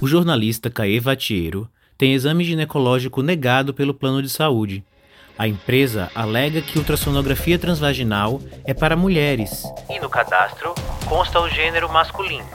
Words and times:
O 0.00 0.06
jornalista 0.06 0.70
Caê 0.70 0.98
Vatiero 0.98 1.68
tem 1.98 2.14
exame 2.14 2.42
ginecológico 2.42 3.20
negado 3.20 3.74
pelo 3.74 3.92
plano 3.92 4.22
de 4.22 4.30
saúde. 4.30 4.82
A 5.36 5.46
empresa 5.46 6.10
alega 6.14 6.62
que 6.62 6.78
ultrassonografia 6.78 7.58
transvaginal 7.58 8.40
é 8.64 8.72
para 8.72 8.96
mulheres 8.96 9.62
e 9.90 10.00
no 10.00 10.08
cadastro 10.08 10.74
consta 11.06 11.38
o 11.38 11.50
gênero 11.50 11.92
masculino. 11.92 12.48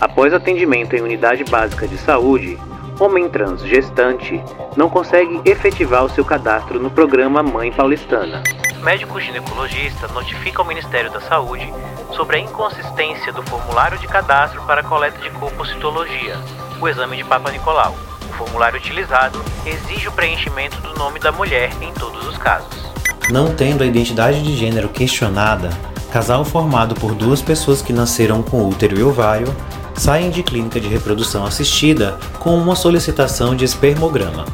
Após 0.00 0.32
atendimento 0.32 0.94
em 0.94 1.02
unidade 1.02 1.42
básica 1.42 1.88
de 1.88 1.98
saúde, 1.98 2.56
homem 3.00 3.28
trans 3.28 3.62
gestante 3.62 4.40
não 4.76 4.88
consegue 4.88 5.40
efetivar 5.44 6.04
o 6.04 6.08
seu 6.08 6.24
cadastro 6.24 6.78
no 6.78 6.90
programa 6.90 7.42
Mãe 7.42 7.72
Paulistana. 7.72 8.44
Médico 8.82 9.20
ginecologista 9.20 10.08
notifica 10.08 10.62
ao 10.62 10.66
Ministério 10.66 11.10
da 11.10 11.20
Saúde 11.20 11.70
sobre 12.16 12.36
a 12.36 12.40
inconsistência 12.40 13.30
do 13.30 13.42
formulário 13.42 13.98
de 13.98 14.08
cadastro 14.08 14.62
para 14.62 14.82
coleta 14.82 15.18
de 15.18 15.28
colpocitologia, 15.30 16.38
o 16.80 16.88
exame 16.88 17.18
de 17.18 17.24
Papa 17.24 17.50
Nicolau. 17.50 17.94
O 18.30 18.32
formulário 18.32 18.78
utilizado 18.78 19.42
exige 19.66 20.08
o 20.08 20.12
preenchimento 20.12 20.80
do 20.80 20.94
nome 20.94 21.20
da 21.20 21.30
mulher 21.30 21.70
em 21.82 21.92
todos 21.92 22.26
os 22.26 22.38
casos. 22.38 22.90
Não 23.28 23.54
tendo 23.54 23.84
a 23.84 23.86
identidade 23.86 24.42
de 24.42 24.56
gênero 24.56 24.88
questionada, 24.88 25.68
casal 26.10 26.42
formado 26.42 26.94
por 26.94 27.14
duas 27.14 27.42
pessoas 27.42 27.82
que 27.82 27.92
nasceram 27.92 28.42
com 28.42 28.66
útero 28.66 28.98
e 28.98 29.02
ovário 29.02 29.54
saem 29.94 30.30
de 30.30 30.42
clínica 30.42 30.80
de 30.80 30.88
reprodução 30.88 31.44
assistida 31.44 32.18
com 32.38 32.56
uma 32.56 32.74
solicitação 32.74 33.54
de 33.54 33.66
espermograma. 33.66 34.46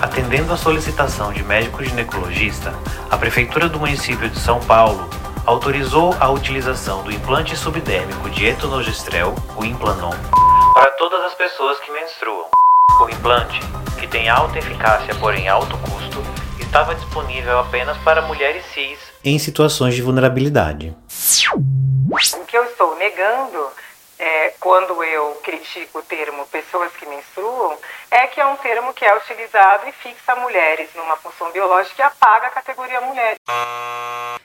Atendendo 0.00 0.52
à 0.52 0.56
solicitação 0.56 1.30
de 1.32 1.42
médico 1.42 1.84
ginecologista, 1.84 2.72
a 3.10 3.18
Prefeitura 3.18 3.68
do 3.68 3.78
município 3.78 4.30
de 4.30 4.38
São 4.38 4.58
Paulo 4.60 5.10
autorizou 5.44 6.16
a 6.18 6.30
utilização 6.30 7.02
do 7.02 7.12
implante 7.12 7.54
subdérmico 7.54 8.30
de 8.30 8.46
etonogestrel, 8.46 9.34
o 9.56 9.64
Implanon, 9.64 10.14
para 10.72 10.90
todas 10.92 11.22
as 11.24 11.34
pessoas 11.34 11.78
que 11.80 11.92
menstruam. 11.92 12.46
O 13.02 13.08
implante, 13.10 13.60
que 13.98 14.06
tem 14.06 14.28
alta 14.28 14.58
eficácia 14.58 15.14
porém 15.16 15.48
alto 15.48 15.76
custo, 15.78 16.22
estava 16.58 16.94
disponível 16.94 17.58
apenas 17.58 17.96
para 17.98 18.22
mulheres 18.22 18.64
cis 18.72 18.98
em 19.22 19.38
situações 19.38 19.94
de 19.94 20.02
vulnerabilidade. 20.02 20.96
O 22.10 22.44
que 22.46 22.56
eu 22.56 22.64
estou 22.64 22.96
negando 22.96 23.68
é, 24.20 24.52
quando 24.60 25.02
eu 25.02 25.34
critico 25.42 26.00
o 26.00 26.02
termo 26.02 26.46
pessoas 26.46 26.92
que 26.92 27.06
menstruam, 27.06 27.76
é 28.10 28.26
que 28.26 28.38
é 28.38 28.46
um 28.46 28.56
termo 28.56 28.92
que 28.92 29.02
é 29.02 29.16
utilizado 29.16 29.88
e 29.88 29.92
fixa 29.92 30.36
mulheres 30.36 30.90
numa 30.94 31.16
função 31.16 31.50
biológica 31.50 32.02
e 32.02 32.04
apaga 32.04 32.48
a 32.48 32.50
categoria 32.50 33.00
mulher. 33.00 33.36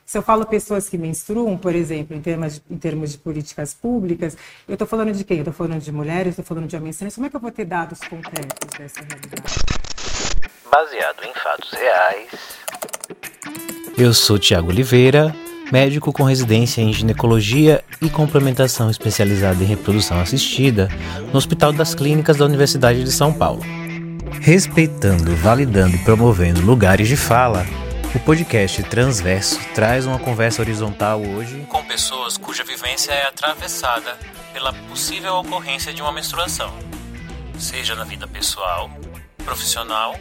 Se 0.06 0.18
eu 0.18 0.22
falo 0.22 0.46
pessoas 0.46 0.88
que 0.88 0.98
menstruam, 0.98 1.58
por 1.58 1.76
exemplo, 1.76 2.16
em 2.16 2.22
termos 2.22 2.56
de, 2.56 2.64
em 2.70 2.78
termos 2.78 3.12
de 3.12 3.18
políticas 3.18 3.74
públicas, 3.74 4.38
eu 4.66 4.76
estou 4.76 4.88
falando 4.88 5.12
de 5.12 5.26
quem? 5.26 5.38
Eu 5.38 5.42
estou 5.42 5.54
falando 5.54 5.82
de 5.82 5.92
mulheres, 5.92 6.30
estou 6.30 6.46
falando 6.46 6.68
de 6.68 6.78
homens 6.78 6.98
trans. 6.98 7.16
Como 7.16 7.28
é 7.28 7.30
que 7.30 7.36
eu 7.36 7.42
vou 7.42 7.52
ter 7.52 7.66
dados 7.66 8.00
concretos 8.00 8.70
dessa 8.78 9.02
realidade? 9.02 9.56
Baseado 10.72 11.24
em 11.26 11.34
fatos 11.34 11.72
reais. 11.72 12.30
Eu 13.98 14.14
sou 14.14 14.40
Tiago 14.40 14.70
Oliveira 14.70 15.36
médico 15.76 16.14
com 16.14 16.24
residência 16.24 16.80
em 16.80 16.94
ginecologia 16.94 17.84
e 18.02 18.10
complementação 18.10 18.90
especializada 18.90 19.62
em 19.62 19.68
reprodução 19.68 20.22
assistida 20.22 20.88
no 21.34 21.38
Hospital 21.38 21.74
das 21.74 21.94
Clínicas 21.94 22.38
da 22.38 22.46
Universidade 22.46 23.04
de 23.04 23.12
São 23.12 23.34
Paulo. 23.34 23.62
Respeitando, 24.40 25.36
validando 25.36 25.98
e 25.98 26.00
promovendo 26.00 26.62
lugares 26.62 27.10
de 27.10 27.18
fala, 27.18 27.66
o 28.16 28.20
podcast 28.20 28.82
Transverso 28.84 29.60
traz 29.74 30.06
uma 30.06 30.18
conversa 30.18 30.62
horizontal 30.62 31.22
hoje 31.22 31.66
com 31.68 31.84
pessoas 31.84 32.38
cuja 32.38 32.64
vivência 32.64 33.12
é 33.12 33.28
atravessada 33.28 34.18
pela 34.54 34.72
possível 34.72 35.36
ocorrência 35.36 35.94
de 35.94 36.02
uma 36.02 36.14
menstruação, 36.14 36.74
seja 37.60 37.96
na 37.96 38.06
vida 38.06 38.26
pessoal, 38.26 38.90
profissional 39.44 40.16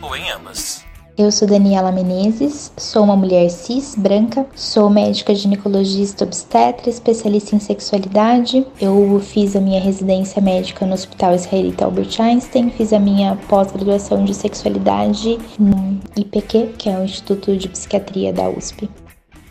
ou 0.00 0.16
em 0.16 0.30
ambas. 0.30 0.85
Eu 1.18 1.32
sou 1.32 1.48
Daniela 1.48 1.90
Menezes, 1.90 2.70
sou 2.76 3.02
uma 3.02 3.16
mulher 3.16 3.48
cis, 3.48 3.94
branca, 3.94 4.44
sou 4.54 4.90
médica 4.90 5.34
ginecologista 5.34 6.24
obstetra, 6.24 6.90
especialista 6.90 7.56
em 7.56 7.58
sexualidade. 7.58 8.66
Eu 8.78 9.18
fiz 9.24 9.56
a 9.56 9.60
minha 9.60 9.80
residência 9.80 10.42
médica 10.42 10.84
no 10.84 10.92
Hospital 10.92 11.34
Israelita 11.34 11.86
Albert 11.86 12.20
Einstein, 12.20 12.70
fiz 12.70 12.92
a 12.92 12.98
minha 12.98 13.34
pós-graduação 13.48 14.26
de 14.26 14.34
sexualidade 14.34 15.38
no 15.58 15.98
IPQ, 16.18 16.74
que 16.76 16.90
é 16.90 16.98
o 16.98 17.04
Instituto 17.04 17.56
de 17.56 17.70
Psiquiatria 17.70 18.30
da 18.30 18.50
USP. 18.50 18.86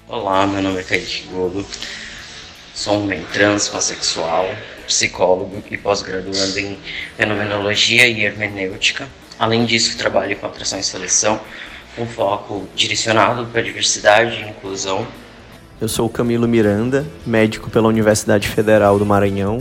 Olá, 0.07 0.45
meu 0.45 0.61
nome 0.61 0.81
é 0.81 0.83
Kaique 0.83 1.23
Golo, 1.33 1.65
sou 2.75 2.93
um 2.93 3.03
homem 3.05 3.25
trans, 3.33 3.71
psicólogo 4.85 5.63
e 5.71 5.77
pós-graduando 5.79 6.59
em 6.59 6.77
fenomenologia 7.17 8.07
e 8.07 8.23
hermenêutica. 8.23 9.07
Além 9.37 9.65
disso, 9.65 9.97
trabalho 9.97 10.35
com 10.37 10.45
atração 10.45 10.79
e 10.79 10.83
seleção, 10.83 11.39
com 11.95 12.05
foco 12.05 12.67
direcionado 12.75 13.45
para 13.47 13.61
diversidade 13.61 14.35
e 14.35 14.49
inclusão. 14.49 15.05
Eu 15.79 15.89
sou 15.89 16.07
Camilo 16.09 16.47
Miranda, 16.47 17.05
médico 17.25 17.69
pela 17.69 17.87
Universidade 17.87 18.47
Federal 18.47 18.97
do 18.97 19.05
Maranhão, 19.05 19.59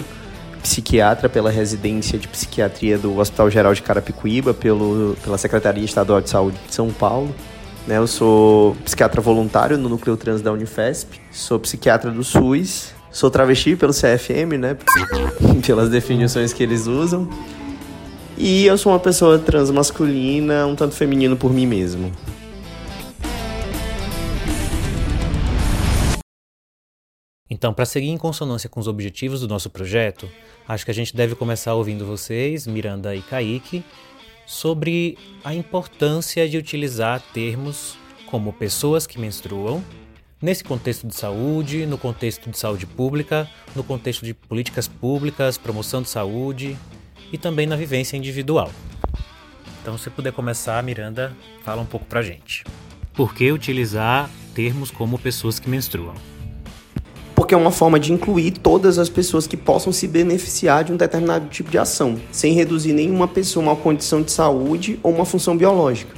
psiquiatra 0.62 1.28
pela 1.28 1.50
residência 1.50 2.18
de 2.18 2.28
psiquiatria 2.28 2.96
do 2.96 3.18
Hospital 3.18 3.50
Geral 3.50 3.74
de 3.74 3.82
Carapicuíba, 3.82 4.54
pelo, 4.54 5.16
pela 5.22 5.36
Secretaria 5.36 5.84
Estadual 5.84 6.20
de 6.20 6.30
Saúde 6.30 6.56
de 6.68 6.74
São 6.74 6.90
Paulo. 6.90 7.34
Né, 7.86 7.98
eu 7.98 8.06
sou 8.06 8.74
psiquiatra 8.84 9.20
voluntário 9.20 9.76
no 9.76 9.90
Núcleo 9.90 10.16
Trans 10.16 10.40
da 10.40 10.50
Unifesp, 10.50 11.20
sou 11.30 11.58
psiquiatra 11.58 12.10
do 12.10 12.24
SUS, 12.24 12.94
sou 13.10 13.30
travesti 13.30 13.76
pelo 13.76 13.92
CFM, 13.92 14.56
né, 14.58 14.76
pelas 15.66 15.90
definições 15.90 16.52
que 16.52 16.62
eles 16.62 16.86
usam. 16.86 17.28
E 18.36 18.66
eu 18.66 18.76
sou 18.76 18.90
uma 18.92 18.98
pessoa 18.98 19.38
transmasculina, 19.38 20.66
um 20.66 20.74
tanto 20.74 20.94
feminino 20.94 21.36
por 21.36 21.52
mim 21.52 21.66
mesmo. 21.66 22.12
Então, 27.48 27.72
para 27.72 27.86
seguir 27.86 28.08
em 28.08 28.18
consonância 28.18 28.68
com 28.68 28.80
os 28.80 28.88
objetivos 28.88 29.40
do 29.40 29.48
nosso 29.48 29.70
projeto, 29.70 30.28
acho 30.66 30.84
que 30.84 30.90
a 30.90 30.94
gente 30.94 31.14
deve 31.14 31.36
começar 31.36 31.74
ouvindo 31.74 32.04
vocês, 32.04 32.66
Miranda 32.66 33.14
e 33.14 33.22
Kaique, 33.22 33.84
sobre 34.44 35.16
a 35.44 35.54
importância 35.54 36.48
de 36.48 36.58
utilizar 36.58 37.22
termos 37.32 37.96
como 38.26 38.52
pessoas 38.52 39.06
que 39.06 39.20
menstruam, 39.20 39.82
nesse 40.42 40.64
contexto 40.64 41.06
de 41.06 41.14
saúde, 41.14 41.86
no 41.86 41.96
contexto 41.96 42.50
de 42.50 42.58
saúde 42.58 42.84
pública, 42.84 43.48
no 43.76 43.84
contexto 43.84 44.24
de 44.24 44.34
políticas 44.34 44.88
públicas, 44.88 45.56
promoção 45.56 46.02
de 46.02 46.10
saúde, 46.10 46.76
e 47.34 47.38
também 47.38 47.66
na 47.66 47.74
vivência 47.74 48.16
individual. 48.16 48.70
Então, 49.82 49.98
se 49.98 50.08
puder 50.08 50.32
começar, 50.32 50.80
Miranda, 50.84 51.36
fala 51.64 51.82
um 51.82 51.84
pouco 51.84 52.06
pra 52.06 52.22
gente. 52.22 52.64
Por 53.12 53.34
que 53.34 53.50
utilizar 53.50 54.30
termos 54.54 54.88
como 54.88 55.18
pessoas 55.18 55.58
que 55.58 55.68
menstruam? 55.68 56.14
Porque 57.34 57.52
é 57.52 57.56
uma 57.56 57.72
forma 57.72 57.98
de 57.98 58.12
incluir 58.12 58.52
todas 58.52 59.00
as 59.00 59.08
pessoas 59.08 59.48
que 59.48 59.56
possam 59.56 59.92
se 59.92 60.06
beneficiar 60.06 60.84
de 60.84 60.92
um 60.92 60.96
determinado 60.96 61.48
tipo 61.48 61.72
de 61.72 61.76
ação, 61.76 62.16
sem 62.30 62.52
reduzir 62.52 62.92
nenhuma 62.92 63.26
pessoa 63.26 63.66
a 63.66 63.68
uma 63.70 63.76
condição 63.76 64.22
de 64.22 64.30
saúde 64.30 65.00
ou 65.02 65.12
uma 65.12 65.24
função 65.24 65.56
biológica. 65.56 66.14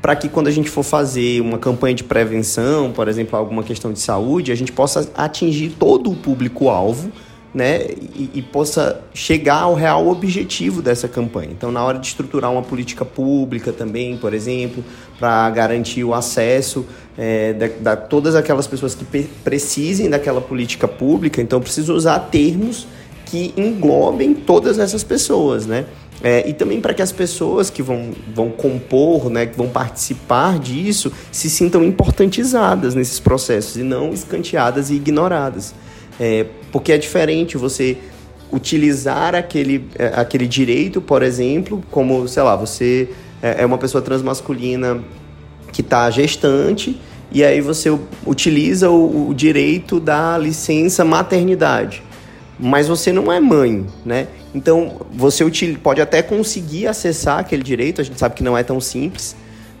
Para 0.00 0.14
que 0.14 0.28
quando 0.28 0.46
a 0.46 0.52
gente 0.52 0.70
for 0.70 0.84
fazer 0.84 1.40
uma 1.42 1.58
campanha 1.58 1.96
de 1.96 2.04
prevenção, 2.04 2.92
por 2.92 3.08
exemplo, 3.08 3.36
alguma 3.36 3.64
questão 3.64 3.92
de 3.92 3.98
saúde, 3.98 4.52
a 4.52 4.54
gente 4.54 4.70
possa 4.70 5.10
atingir 5.16 5.70
todo 5.70 6.08
o 6.08 6.14
público-alvo 6.14 7.10
né, 7.52 7.82
e, 8.14 8.30
e, 8.34 8.42
possa 8.42 9.00
chegar 9.12 9.62
ao 9.62 9.74
real 9.74 10.06
objetivo 10.06 10.80
dessa 10.80 11.08
campanha. 11.08 11.50
Então, 11.50 11.72
na 11.72 11.82
hora 11.82 11.98
de 11.98 12.06
estruturar 12.06 12.50
uma 12.52 12.62
política 12.62 13.04
pública 13.04 13.72
também, 13.72 14.16
por 14.16 14.32
exemplo, 14.32 14.84
para 15.18 15.50
garantir 15.50 16.04
o 16.04 16.14
acesso 16.14 16.86
é, 17.18 17.52
da, 17.52 17.66
da, 17.80 17.96
todas 17.96 18.36
aquelas 18.36 18.68
pessoas 18.68 18.94
que 18.94 19.04
precisem 19.44 20.08
daquela 20.08 20.40
política 20.40 20.86
pública, 20.86 21.42
então 21.42 21.60
preciso 21.60 21.92
usar 21.92 22.18
termos 22.20 22.86
que 23.26 23.52
englobem 23.56 24.32
todas 24.32 24.78
essas 24.78 25.02
pessoas, 25.02 25.66
né? 25.66 25.86
É, 26.22 26.46
e 26.46 26.52
também 26.52 26.80
para 26.80 26.92
que 26.92 27.00
as 27.00 27.12
pessoas 27.12 27.70
que 27.70 27.82
vão, 27.82 28.10
vão 28.34 28.50
compor, 28.50 29.30
né, 29.30 29.46
que 29.46 29.56
vão 29.56 29.68
participar 29.68 30.58
disso, 30.58 31.10
se 31.32 31.48
sintam 31.48 31.82
importantizadas 31.82 32.94
nesses 32.94 33.18
processos 33.18 33.76
e 33.76 33.82
não 33.82 34.12
escanteadas 34.12 34.90
e 34.90 34.96
ignoradas. 34.96 35.74
É, 36.18 36.44
porque 36.70 36.92
é 36.92 36.98
diferente 36.98 37.56
você 37.56 37.98
utilizar 38.52 39.34
aquele, 39.34 39.88
é, 39.96 40.06
aquele 40.14 40.46
direito, 40.46 41.00
por 41.00 41.22
exemplo, 41.22 41.82
como, 41.90 42.26
sei 42.26 42.42
lá, 42.42 42.56
você 42.56 43.08
é, 43.42 43.62
é 43.62 43.66
uma 43.66 43.78
pessoa 43.78 44.02
transmasculina 44.02 45.02
que 45.72 45.80
está 45.80 46.10
gestante 46.10 47.00
e 47.32 47.44
aí 47.44 47.60
você 47.60 47.96
utiliza 48.26 48.90
o, 48.90 49.28
o, 49.28 49.34
direito 49.34 50.00
da 50.00 50.36
licença 50.36 51.04
maternidade, 51.04 52.02
mas 52.58 52.88
você 52.88 53.12
não 53.12 53.32
é 53.32 53.38
mãe, 53.38 53.86
né? 54.04 54.26
Então 54.52 55.06
você 55.12 55.44
pode 55.80 56.00
até 56.00 56.22
conseguir 56.22 56.88
acessar 56.88 57.38
aquele 57.38 57.62
direito, 57.62 58.00
a 58.00 58.04
gente 58.04 58.18
sabe 58.18 58.34
que 58.34 58.42
não 58.42 58.58
é 58.58 58.64
tão 58.64 58.80
simples, 58.80 59.36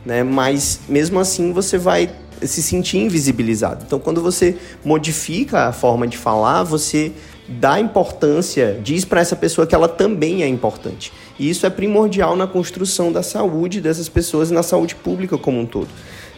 né? 0.06 0.22
Mas 0.22 0.80
mesmo 0.88 1.18
assim 1.18 1.52
você 1.52 1.76
vai 1.76 2.08
se 2.42 2.62
sentir 2.62 2.98
invisibilizado. 2.98 3.84
Então, 3.86 3.98
quando 3.98 4.22
você 4.22 4.56
modifica 4.84 5.66
a 5.66 5.72
forma 5.72 6.06
de 6.06 6.16
falar, 6.16 6.62
você 6.62 7.12
dá 7.48 7.80
importância, 7.80 8.78
diz 8.82 9.04
para 9.04 9.20
essa 9.20 9.34
pessoa 9.34 9.66
que 9.66 9.74
ela 9.74 9.88
também 9.88 10.42
é 10.42 10.46
importante. 10.46 11.12
E 11.38 11.50
isso 11.50 11.66
é 11.66 11.70
primordial 11.70 12.36
na 12.36 12.46
construção 12.46 13.10
da 13.10 13.22
saúde 13.22 13.80
dessas 13.80 14.08
pessoas 14.08 14.50
e 14.50 14.54
na 14.54 14.62
saúde 14.62 14.94
pública 14.94 15.36
como 15.36 15.60
um 15.60 15.66
todo. 15.66 15.88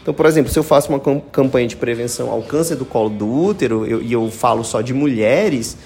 Então, 0.00 0.12
por 0.12 0.26
exemplo, 0.26 0.50
se 0.50 0.58
eu 0.58 0.64
faço 0.64 0.88
uma 0.88 0.98
campanha 1.30 1.68
de 1.68 1.76
prevenção 1.76 2.30
ao 2.30 2.42
câncer 2.42 2.74
do 2.74 2.84
colo 2.84 3.08
do 3.08 3.30
útero 3.30 3.86
eu, 3.86 4.02
e 4.02 4.12
eu 4.12 4.28
falo 4.30 4.64
só 4.64 4.80
de 4.80 4.92
mulheres, 4.92 5.76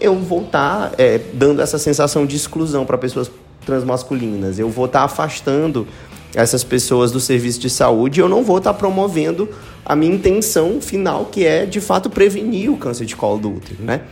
eu 0.00 0.16
vou 0.16 0.42
estar 0.42 0.90
tá, 0.90 0.94
é, 0.98 1.20
dando 1.34 1.62
essa 1.62 1.78
sensação 1.78 2.26
de 2.26 2.34
exclusão 2.34 2.84
para 2.84 2.98
pessoas 2.98 3.30
transmasculinas. 3.64 4.58
Eu 4.58 4.68
vou 4.70 4.86
estar 4.86 5.00
tá 5.00 5.04
afastando 5.04 5.86
essas 6.34 6.62
pessoas 6.62 7.10
do 7.10 7.20
serviço 7.20 7.60
de 7.60 7.70
saúde, 7.70 8.20
eu 8.20 8.28
não 8.28 8.42
vou 8.42 8.58
estar 8.58 8.72
tá 8.72 8.78
promovendo 8.78 9.48
a 9.84 9.96
minha 9.96 10.14
intenção 10.14 10.80
final, 10.80 11.26
que 11.26 11.44
é 11.44 11.66
de 11.66 11.80
fato 11.80 12.08
prevenir 12.08 12.70
o 12.70 12.76
câncer 12.76 13.04
de 13.04 13.16
colo 13.16 13.38
do 13.38 13.54
útero, 13.56 13.82
né? 13.82 14.02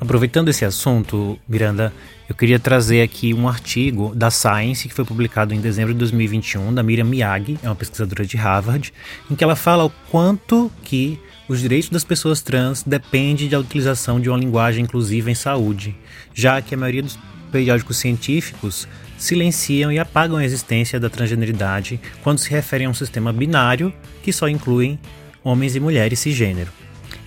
Aproveitando 0.00 0.48
esse 0.48 0.64
assunto, 0.64 1.38
Miranda, 1.48 1.92
eu 2.28 2.34
queria 2.34 2.58
trazer 2.58 3.02
aqui 3.02 3.32
um 3.32 3.48
artigo 3.48 4.12
da 4.14 4.30
Science 4.30 4.88
que 4.88 4.94
foi 4.94 5.04
publicado 5.04 5.54
em 5.54 5.60
dezembro 5.60 5.92
de 5.92 5.98
2021 6.00 6.74
da 6.74 6.82
Miriam 6.82 7.04
Miyagi, 7.04 7.56
é 7.62 7.68
uma 7.68 7.74
pesquisadora 7.76 8.26
de 8.26 8.36
Harvard, 8.36 8.92
em 9.30 9.36
que 9.36 9.44
ela 9.44 9.54
fala 9.54 9.84
o 9.84 9.92
quanto 10.10 10.72
que 10.82 11.20
os 11.48 11.60
direitos 11.60 11.88
das 11.88 12.02
pessoas 12.02 12.40
trans 12.40 12.82
dependem 12.82 13.48
da 13.48 13.58
utilização 13.58 14.20
de 14.20 14.28
uma 14.28 14.38
linguagem 14.38 14.82
inclusiva 14.84 15.30
em 15.30 15.34
saúde, 15.34 15.94
já 16.34 16.60
que 16.60 16.74
a 16.74 16.78
maioria 16.78 17.02
dos 17.02 17.18
periódicos 17.52 17.98
científicos 17.98 18.88
silenciam 19.22 19.92
e 19.92 19.98
apagam 19.98 20.36
a 20.36 20.44
existência 20.44 20.98
da 20.98 21.08
transgeneridade 21.08 22.00
quando 22.22 22.38
se 22.38 22.50
referem 22.50 22.86
a 22.86 22.90
um 22.90 22.94
sistema 22.94 23.32
binário 23.32 23.92
que 24.22 24.32
só 24.32 24.48
inclui 24.48 24.98
homens 25.44 25.76
e 25.76 25.80
mulheres 25.80 26.18
cisgênero. 26.18 26.70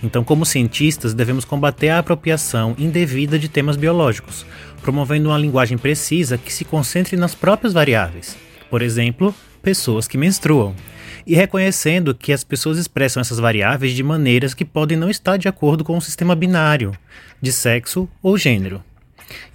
Então, 0.02 0.22
como 0.22 0.44
cientistas, 0.44 1.14
devemos 1.14 1.44
combater 1.44 1.88
a 1.88 1.98
apropriação 1.98 2.74
indevida 2.78 3.38
de 3.38 3.48
temas 3.48 3.76
biológicos, 3.76 4.44
promovendo 4.82 5.30
uma 5.30 5.38
linguagem 5.38 5.78
precisa 5.78 6.36
que 6.36 6.52
se 6.52 6.64
concentre 6.64 7.16
nas 7.16 7.34
próprias 7.34 7.72
variáveis. 7.72 8.36
Por 8.68 8.82
exemplo, 8.82 9.34
pessoas 9.62 10.06
que 10.06 10.18
menstruam, 10.18 10.74
e 11.26 11.34
reconhecendo 11.34 12.14
que 12.14 12.32
as 12.32 12.44
pessoas 12.44 12.78
expressam 12.78 13.20
essas 13.20 13.38
variáveis 13.38 13.94
de 13.94 14.02
maneiras 14.02 14.54
que 14.54 14.64
podem 14.64 14.96
não 14.96 15.10
estar 15.10 15.36
de 15.36 15.48
acordo 15.48 15.82
com 15.82 15.96
o 15.96 16.02
sistema 16.02 16.36
binário 16.36 16.92
de 17.40 17.50
sexo 17.50 18.08
ou 18.22 18.36
gênero. 18.36 18.82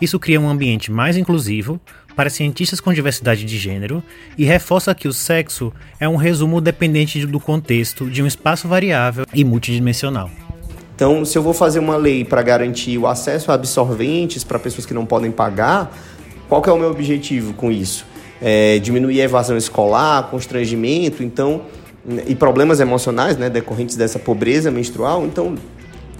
Isso 0.01 0.19
cria 0.19 0.41
um 0.41 0.49
ambiente 0.49 0.91
mais 0.91 1.15
inclusivo 1.15 1.79
para 2.15 2.29
cientistas 2.29 2.79
com 2.79 2.93
diversidade 2.93 3.45
de 3.45 3.57
gênero 3.57 4.03
e 4.37 4.43
reforça 4.43 4.93
que 4.95 5.07
o 5.07 5.13
sexo 5.13 5.73
é 5.99 6.07
um 6.07 6.15
resumo 6.15 6.61
dependente 6.61 7.25
do 7.25 7.39
contexto 7.39 8.09
de 8.09 8.21
um 8.21 8.27
espaço 8.27 8.67
variável 8.67 9.25
e 9.33 9.43
multidimensional. 9.43 10.29
Então, 10.95 11.25
se 11.25 11.37
eu 11.37 11.41
vou 11.41 11.53
fazer 11.53 11.79
uma 11.79 11.95
lei 11.95 12.23
para 12.23 12.41
garantir 12.41 12.97
o 12.97 13.07
acesso 13.07 13.51
a 13.51 13.55
absorventes 13.55 14.43
para 14.43 14.59
pessoas 14.59 14.85
que 14.85 14.93
não 14.93 15.05
podem 15.05 15.31
pagar, 15.31 15.91
qual 16.47 16.63
é 16.65 16.71
o 16.71 16.77
meu 16.77 16.91
objetivo 16.91 17.53
com 17.53 17.71
isso? 17.71 18.05
É 18.41 18.77
diminuir 18.79 19.21
a 19.21 19.23
evasão 19.23 19.57
escolar, 19.57 20.29
constrangimento, 20.29 21.23
então 21.23 21.61
e 22.27 22.35
problemas 22.35 22.79
emocionais, 22.79 23.37
né, 23.37 23.49
decorrentes 23.49 23.95
dessa 23.95 24.17
pobreza 24.17 24.71
menstrual. 24.71 25.25
Então, 25.25 25.55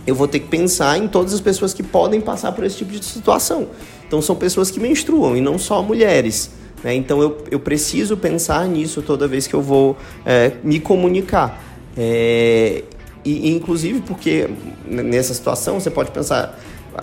eu 0.06 0.16
vou 0.16 0.28
ter 0.28 0.40
que 0.40 0.48
pensar 0.48 0.98
em 0.98 1.08
todas 1.08 1.34
as 1.34 1.42
pessoas 1.42 1.74
que 1.74 1.84
podem 1.84 2.20
passar 2.20 2.52
por 2.52 2.64
esse 2.64 2.78
tipo 2.78 2.92
de 2.92 3.06
situação. 3.06 3.68
Então, 4.08 4.22
são 4.22 4.36
pessoas 4.36 4.72
que 4.72 4.80
menstruam 4.80 5.38
e 5.38 5.42
não 5.42 5.58
só 5.58 5.82
mulheres. 5.82 6.52
Né? 6.84 6.96
Então, 6.96 7.22
eu, 7.22 7.38
eu 7.50 7.60
preciso 7.60 8.18
pensar 8.18 8.68
nisso 8.68 9.02
toda 9.02 9.28
vez 9.28 9.48
que 9.48 9.54
eu 9.54 9.62
vou 9.62 9.96
é, 10.26 10.54
me 10.64 10.80
comunicar. 10.80 11.64
É, 11.96 12.84
e, 13.24 13.52
inclusive, 13.52 14.02
porque 14.02 14.50
nessa 14.86 15.34
situação 15.34 15.80
você 15.80 15.90
pode 15.90 16.12
pensar. 16.12 16.60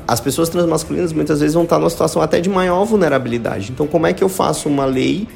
As 0.06 0.20
pessoas 0.20 0.48
transmasculinas 0.48 1.12
muitas 1.12 1.40
vezes 1.40 1.54
vão 1.54 1.62
estar 1.62 1.78
numa 1.78 1.88
situação 1.88 2.20
até 2.20 2.40
de 2.40 2.50
maior 2.50 2.84
vulnerabilidade. 2.84 3.70
Então, 3.72 3.86
como 3.86 4.06
é 4.06 4.12
que 4.12 4.22
eu 4.22 4.28
faço 4.28 4.68
uma 4.68 4.84
lei, 4.84 5.26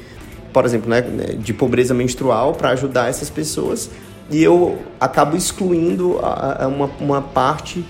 por 0.51 0.63
exemplo, 0.63 0.87
né, 0.89 1.01
de 1.39 1.53
pobreza 1.53 1.93
menstrual 1.93 2.53
para 2.53 2.69
ajudar 2.69 3.09
essas 3.09 3.31
pessoas 3.31 3.89
e 4.29 4.43
eu 4.43 4.81
acabo 4.99 5.35
excluindo 5.35 6.19
uma, 6.19 6.87
uma 6.99 7.21
parte 7.21 7.85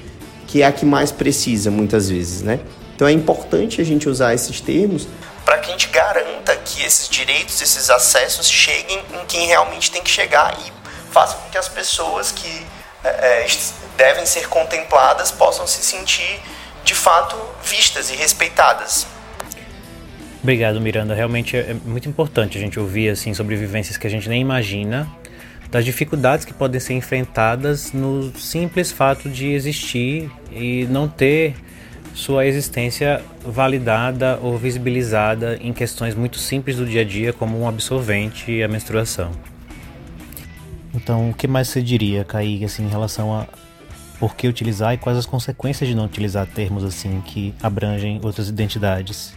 que 0.47 0.61
é 0.61 0.65
a 0.65 0.71
que 0.71 0.85
mais 0.85 1.11
precisa 1.11 1.71
muitas 1.71 2.09
vezes, 2.09 2.41
né? 2.41 2.59
Então 2.95 3.07
é 3.07 3.11
importante 3.11 3.81
a 3.81 3.83
gente 3.83 4.07
usar 4.07 4.33
esses 4.33 4.61
termos 4.61 5.07
para 5.45 5.57
que 5.57 5.69
a 5.69 5.71
gente 5.71 5.87
garanta 5.89 6.55
que 6.57 6.83
esses 6.83 7.09
direitos, 7.09 7.61
esses 7.61 7.89
acessos 7.89 8.47
cheguem 8.47 8.99
em 9.13 9.25
quem 9.25 9.47
realmente 9.47 9.91
tem 9.91 10.01
que 10.01 10.09
chegar 10.09 10.57
e 10.59 10.71
faça 11.11 11.35
com 11.35 11.49
que 11.49 11.57
as 11.57 11.67
pessoas 11.67 12.31
que 12.31 12.65
é, 13.03 13.43
é 13.43 13.47
devem 13.97 14.25
ser 14.25 14.47
contempladas 14.47 15.31
possam 15.31 15.67
se 15.67 15.83
sentir 15.83 16.39
de 16.83 16.95
fato 16.95 17.37
vistas 17.63 18.09
e 18.09 18.15
respeitadas. 18.15 19.05
Obrigado, 20.41 20.79
Miranda. 20.81 21.13
Realmente 21.13 21.55
é 21.55 21.73
muito 21.85 22.07
importante 22.09 22.57
a 22.57 22.61
gente 22.61 22.79
ouvir 22.79 23.09
assim 23.09 23.33
sobre 23.33 23.55
vivências 23.55 23.97
que 23.97 24.07
a 24.07 24.09
gente 24.09 24.27
nem 24.27 24.41
imagina 24.41 25.07
das 25.73 25.83
dificuldades 25.83 26.45
que 26.45 26.53
podem 26.53 26.79
ser 26.79 26.93
enfrentadas 26.93 27.93
no 27.93 28.31
simples 28.37 28.91
fato 28.91 29.27
de 29.27 29.47
existir 29.47 30.29
e 30.51 30.85
não 30.85 31.07
ter 31.07 31.55
sua 32.13 32.45
existência 32.45 33.23
validada 33.43 34.37
ou 34.39 34.55
visibilizada 34.55 35.57
em 35.59 35.73
questões 35.73 36.13
muito 36.13 36.37
simples 36.37 36.77
do 36.77 36.85
dia 36.85 37.01
a 37.01 37.03
dia, 37.03 37.33
como 37.33 37.59
um 37.59 37.67
absorvente 37.67 38.51
e 38.51 38.61
a 38.61 38.67
menstruação. 38.67 39.31
Então, 40.93 41.31
o 41.31 41.33
que 41.33 41.47
mais 41.47 41.69
você 41.69 41.81
diria, 41.81 42.23
Kaique, 42.23 42.65
assim, 42.65 42.85
em 42.85 42.89
relação 42.89 43.33
a 43.33 43.47
por 44.19 44.35
que 44.35 44.47
utilizar 44.47 44.93
e 44.93 44.97
quais 44.99 45.17
as 45.17 45.25
consequências 45.25 45.89
de 45.89 45.95
não 45.95 46.05
utilizar 46.05 46.45
termos 46.45 46.83
assim 46.83 47.19
que 47.21 47.51
abrangem 47.63 48.21
outras 48.23 48.47
identidades? 48.47 49.33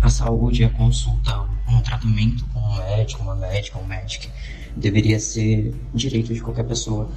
A 0.00 0.08
saúde, 0.08 0.64
a 0.64 0.70
consulta, 0.70 1.38
um 1.68 1.82
tratamento 1.82 2.46
com 2.46 2.60
um 2.60 2.76
médico, 2.76 3.22
uma 3.22 3.36
médica, 3.36 3.78
um 3.78 3.84
médico 3.84 4.32
deveria 4.76 5.18
ser 5.18 5.74
direito 5.94 6.32
de 6.34 6.40
qualquer 6.40 6.64
pessoa. 6.64 7.08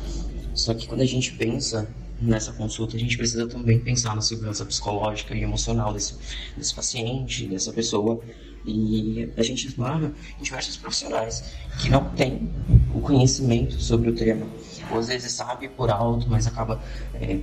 Só 0.54 0.74
que 0.74 0.88
quando 0.88 1.02
a 1.02 1.06
gente 1.06 1.34
pensa 1.34 1.88
nessa 2.22 2.52
consulta, 2.52 2.96
a 2.96 3.00
gente 3.00 3.18
precisa 3.18 3.48
também 3.48 3.80
pensar 3.80 4.16
na 4.16 4.22
segurança 4.22 4.66
psicológica 4.66 5.36
e 5.36 5.44
emocional 5.44 5.94
desse, 5.94 6.16
desse 6.58 6.74
paciente, 6.74 7.46
dessa 7.48 7.72
pessoa. 7.72 8.20
E 8.66 9.30
a 9.38 9.44
gente 9.44 9.68
esbarra 9.68 10.12
em 10.38 10.44
diversos 10.44 10.76
profissionais 10.76 11.44
que 11.82 11.90
não 11.90 12.10
têm 12.12 12.50
o 12.94 13.00
conhecimento 13.00 13.80
sobre 13.80 14.10
o 14.10 14.16
tema. 14.16 14.46
Ou 14.92 15.00
às 15.00 15.08
vezes 15.08 15.32
sabe 15.32 15.70
por 15.70 15.90
alto, 15.90 16.28
mas 16.30 16.46
acaba 16.46 16.82
é, 17.14 17.40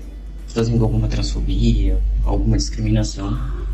fazendo 0.49 0.85
alguma 0.85 1.09
transfobia, 1.09 2.03
alguma 2.25 2.57
discriminação. 2.57 3.66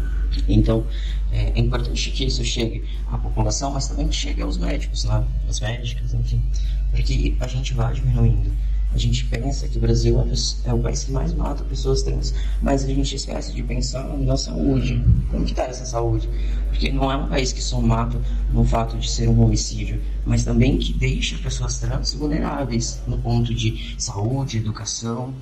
Então, 0.49 0.87
é, 1.31 1.53
é, 1.55 1.59
importante 1.59 2.11
que 2.11 2.25
isso 2.25 2.45
chegue 2.45 2.85
à 3.11 3.19
população, 3.19 3.71
mas 3.73 3.89
também 3.89 4.09
que 4.09 4.15
chegue 4.15 4.43
aos 4.43 4.59
médicos, 4.59 5.05
né? 5.05 5.25
As 5.49 5.61
médicas, 5.61 6.15
enfim, 6.15 6.43
para 6.91 7.03
que 7.03 7.37
a 7.41 7.47
gente 7.47 7.75
vá 7.75 7.93
diminuindo. 7.93 8.53
A 8.95 8.99
gente 8.99 9.25
pensa 9.25 9.67
que 9.67 9.79
o 9.79 9.81
Brasil 9.81 10.21
é, 10.21 10.69
é 10.71 10.75
o 10.75 10.79
país 10.79 11.05
que 11.05 11.13
mais 11.13 11.33
mata 11.33 11.65
pessoas 11.65 12.03
trans, 12.03 12.35
mas 12.61 12.85
a 12.85 12.89
gente 12.89 13.17
esquece 13.17 13.53
de 13.53 13.63
pensar 13.63 14.07
na 14.19 14.37
saúde. 14.37 15.03
Como 15.31 15.45
que 15.45 15.53
está 15.53 15.65
essa 15.65 15.87
saúde? 15.87 16.29
Porque 16.69 16.93
não 16.93 17.11
é 17.11 17.17
um 17.17 17.29
país 17.29 17.53
que 17.53 17.63
só 17.63 17.81
mata 17.81 18.21
no 18.53 18.65
fato 18.65 18.99
de 18.99 19.11
ser 19.11 19.29
um 19.29 19.43
homicídio, 19.43 20.01
mas 20.27 20.45
também 20.45 20.77
que 20.77 20.93
deixa 20.93 21.39
pessoas 21.39 21.79
trans 21.79 22.13
vulneráveis 22.13 23.01
no 23.07 23.17
ponto 23.17 23.55
de 23.55 23.95
saúde, 23.97 24.59
educação. 24.59 25.33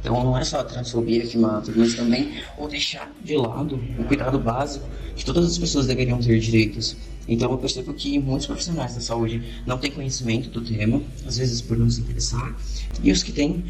Então 0.00 0.22
não 0.22 0.36
é 0.36 0.44
só 0.44 0.60
a 0.60 0.64
transfobia 0.64 1.26
que 1.26 1.38
mata, 1.38 1.72
mas 1.74 1.94
também 1.94 2.34
o 2.58 2.68
deixar 2.68 3.10
de 3.24 3.36
lado 3.36 3.80
o 3.98 4.04
cuidado 4.04 4.38
básico 4.38 4.86
que 5.16 5.24
todas 5.24 5.46
as 5.46 5.56
pessoas 5.56 5.86
deveriam 5.86 6.18
ter 6.18 6.38
direitos. 6.38 6.96
Então 7.26 7.50
eu 7.50 7.58
percebo 7.58 7.94
que 7.94 8.18
muitos 8.18 8.46
profissionais 8.46 8.94
da 8.94 9.00
saúde 9.00 9.42
não 9.66 9.78
têm 9.78 9.90
conhecimento 9.90 10.50
do 10.50 10.60
tema, 10.60 11.00
às 11.26 11.38
vezes 11.38 11.60
por 11.60 11.76
não 11.78 11.88
se 11.88 12.00
interessar, 12.00 12.54
e 13.02 13.10
os 13.10 13.22
que 13.22 13.32
têm 13.32 13.64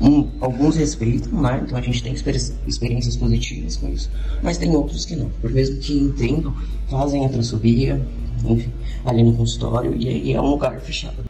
um, 0.00 0.30
alguns 0.40 0.76
respeitam, 0.76 1.40
né? 1.40 1.62
Então 1.64 1.78
a 1.78 1.80
gente 1.80 2.02
tem 2.02 2.12
experiências 2.12 3.16
positivas 3.16 3.76
com 3.76 3.88
isso, 3.92 4.10
mas 4.42 4.58
tem 4.58 4.74
outros 4.74 5.04
que 5.04 5.14
não. 5.14 5.30
Por 5.30 5.50
mesmo 5.50 5.78
que 5.78 5.92
entendam, 5.92 6.54
fazem 6.90 7.24
a 7.24 7.28
transfobia, 7.28 8.04
enfim, 8.44 8.72
ali 9.04 9.22
no 9.22 9.34
consultório, 9.34 9.94
e, 9.94 10.30
e 10.30 10.32
é 10.32 10.40
um 10.40 10.46
lugar 10.46 10.80
fechado 10.80 11.24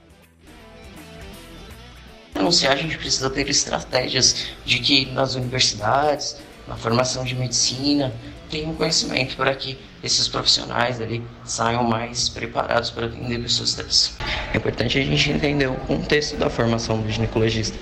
anunciar, 2.45 2.75
a 2.75 2.76
gente 2.76 2.99
precisa 2.99 3.31
ter 3.31 3.49
estratégias 3.49 4.47
de 4.67 4.79
que 4.79 5.07
nas 5.07 5.35
universidades, 5.35 6.37
na 6.69 6.76
formação 6.76 7.25
de 7.25 7.35
medicina, 7.35 8.12
tenham 8.54 8.73
conhecimento 8.73 9.37
para 9.37 9.52
que 9.52 9.76
esses 10.00 10.28
profissionais 10.28 11.00
ali 11.00 11.20
saiam 11.44 11.82
mais 11.82 12.28
preparados 12.28 12.88
para 12.88 13.06
atender 13.06 13.40
pessoas 13.42 13.75
trans. 13.75 14.16
É 14.52 14.58
importante 14.58 14.96
a 14.96 15.02
gente 15.02 15.32
entender 15.32 15.66
o 15.66 15.75
contexto 15.75 16.37
da 16.37 16.49
formação 16.49 17.00
do 17.00 17.11
ginecologista. 17.11 17.76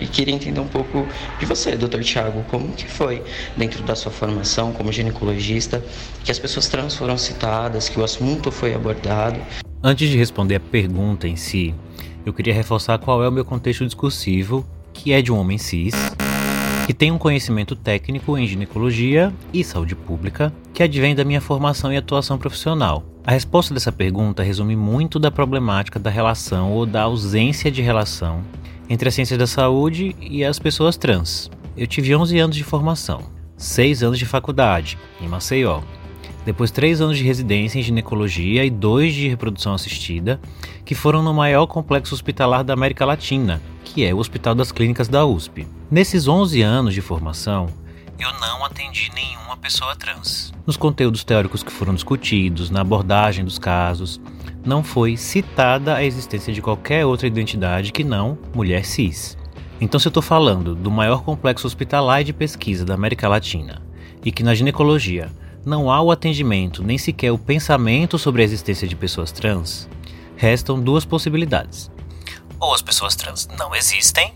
E 0.00 0.06
queria 0.06 0.34
entender 0.34 0.60
um 0.60 0.66
pouco 0.66 1.06
de 1.38 1.44
você, 1.44 1.76
doutor 1.76 2.02
Tiago, 2.02 2.42
como 2.50 2.72
que 2.72 2.86
foi 2.90 3.22
dentro 3.54 3.82
da 3.82 3.94
sua 3.94 4.10
formação 4.10 4.72
como 4.72 4.90
ginecologista, 4.90 5.84
que 6.24 6.30
as 6.30 6.38
pessoas 6.38 6.68
trans 6.68 6.94
foram 6.94 7.18
citadas, 7.18 7.90
que 7.90 8.00
o 8.00 8.04
assunto 8.04 8.50
foi 8.50 8.72
abordado. 8.72 9.38
Antes 9.82 10.08
de 10.08 10.16
responder 10.16 10.54
a 10.54 10.60
pergunta 10.60 11.28
em 11.28 11.36
si, 11.36 11.74
eu 12.24 12.32
queria 12.32 12.54
reforçar 12.54 12.98
qual 12.98 13.22
é 13.22 13.28
o 13.28 13.32
meu 13.32 13.44
contexto 13.44 13.84
discursivo, 13.84 14.66
que 14.94 15.12
é 15.12 15.20
de 15.20 15.30
um 15.30 15.36
homem 15.36 15.58
cis, 15.58 15.92
que 16.86 16.92
tenho 16.92 17.14
um 17.14 17.18
conhecimento 17.18 17.74
técnico 17.74 18.36
em 18.36 18.46
ginecologia 18.46 19.32
e 19.52 19.64
saúde 19.64 19.94
pública 19.94 20.52
que 20.72 20.82
advém 20.82 21.14
da 21.14 21.24
minha 21.24 21.40
formação 21.40 21.92
e 21.92 21.96
atuação 21.96 22.36
profissional. 22.36 23.02
A 23.24 23.30
resposta 23.30 23.72
dessa 23.72 23.90
pergunta 23.90 24.42
resume 24.42 24.76
muito 24.76 25.18
da 25.18 25.30
problemática 25.30 25.98
da 25.98 26.10
relação 26.10 26.72
ou 26.72 26.84
da 26.84 27.02
ausência 27.02 27.70
de 27.70 27.80
relação 27.80 28.42
entre 28.88 29.08
a 29.08 29.12
ciência 29.12 29.38
da 29.38 29.46
saúde 29.46 30.14
e 30.20 30.44
as 30.44 30.58
pessoas 30.58 30.96
trans. 30.96 31.50
Eu 31.74 31.86
tive 31.86 32.14
11 32.14 32.38
anos 32.38 32.56
de 32.56 32.64
formação, 32.64 33.22
6 33.56 34.02
anos 34.02 34.18
de 34.18 34.26
faculdade, 34.26 34.98
em 35.22 35.26
Maceió, 35.26 35.80
depois 36.44 36.70
3 36.70 37.00
anos 37.00 37.18
de 37.18 37.24
residência 37.24 37.78
em 37.78 37.82
ginecologia 37.82 38.64
e 38.64 38.70
2 38.70 39.14
de 39.14 39.28
reprodução 39.28 39.74
assistida, 39.74 40.40
que 40.84 40.94
foram 40.94 41.22
no 41.22 41.32
maior 41.32 41.66
complexo 41.66 42.14
hospitalar 42.14 42.62
da 42.62 42.72
América 42.72 43.04
Latina, 43.04 43.60
que 43.84 44.04
é 44.04 44.12
o 44.12 44.18
Hospital 44.18 44.54
das 44.54 44.70
Clínicas 44.70 45.08
da 45.08 45.24
USP. 45.24 45.66
Nesses 45.90 46.28
11 46.28 46.62
anos 46.62 46.94
de 46.94 47.00
formação, 47.00 47.68
eu 48.18 48.32
não 48.40 48.64
atendi 48.64 49.10
nenhuma 49.14 49.56
pessoa 49.56 49.96
trans. 49.96 50.52
Nos 50.66 50.76
conteúdos 50.76 51.24
teóricos 51.24 51.62
que 51.62 51.72
foram 51.72 51.94
discutidos, 51.94 52.70
na 52.70 52.80
abordagem 52.80 53.44
dos 53.44 53.58
casos, 53.58 54.20
não 54.64 54.82
foi 54.82 55.16
citada 55.16 55.94
a 55.94 56.04
existência 56.04 56.52
de 56.52 56.62
qualquer 56.62 57.04
outra 57.04 57.26
identidade 57.26 57.92
que 57.92 58.04
não 58.04 58.38
mulher 58.54 58.84
cis. 58.84 59.36
Então, 59.80 59.98
se 59.98 60.06
eu 60.06 60.10
estou 60.10 60.22
falando 60.22 60.74
do 60.74 60.90
maior 60.90 61.22
complexo 61.22 61.66
hospitalar 61.66 62.20
e 62.20 62.24
de 62.24 62.32
pesquisa 62.32 62.84
da 62.84 62.94
América 62.94 63.28
Latina 63.28 63.82
e 64.24 64.30
que 64.30 64.42
na 64.42 64.54
ginecologia 64.54 65.30
não 65.64 65.90
há 65.90 66.00
o 66.00 66.10
atendimento 66.10 66.82
nem 66.82 66.98
sequer 66.98 67.32
o 67.32 67.38
pensamento 67.38 68.18
sobre 68.18 68.42
a 68.42 68.44
existência 68.44 68.86
de 68.86 68.94
pessoas 68.94 69.32
trans, 69.32 69.88
restam 70.36 70.80
duas 70.80 71.04
possibilidades. 71.04 71.90
Ou 72.60 72.74
as 72.74 72.82
pessoas 72.82 73.14
trans 73.16 73.48
não 73.58 73.74
existem, 73.74 74.32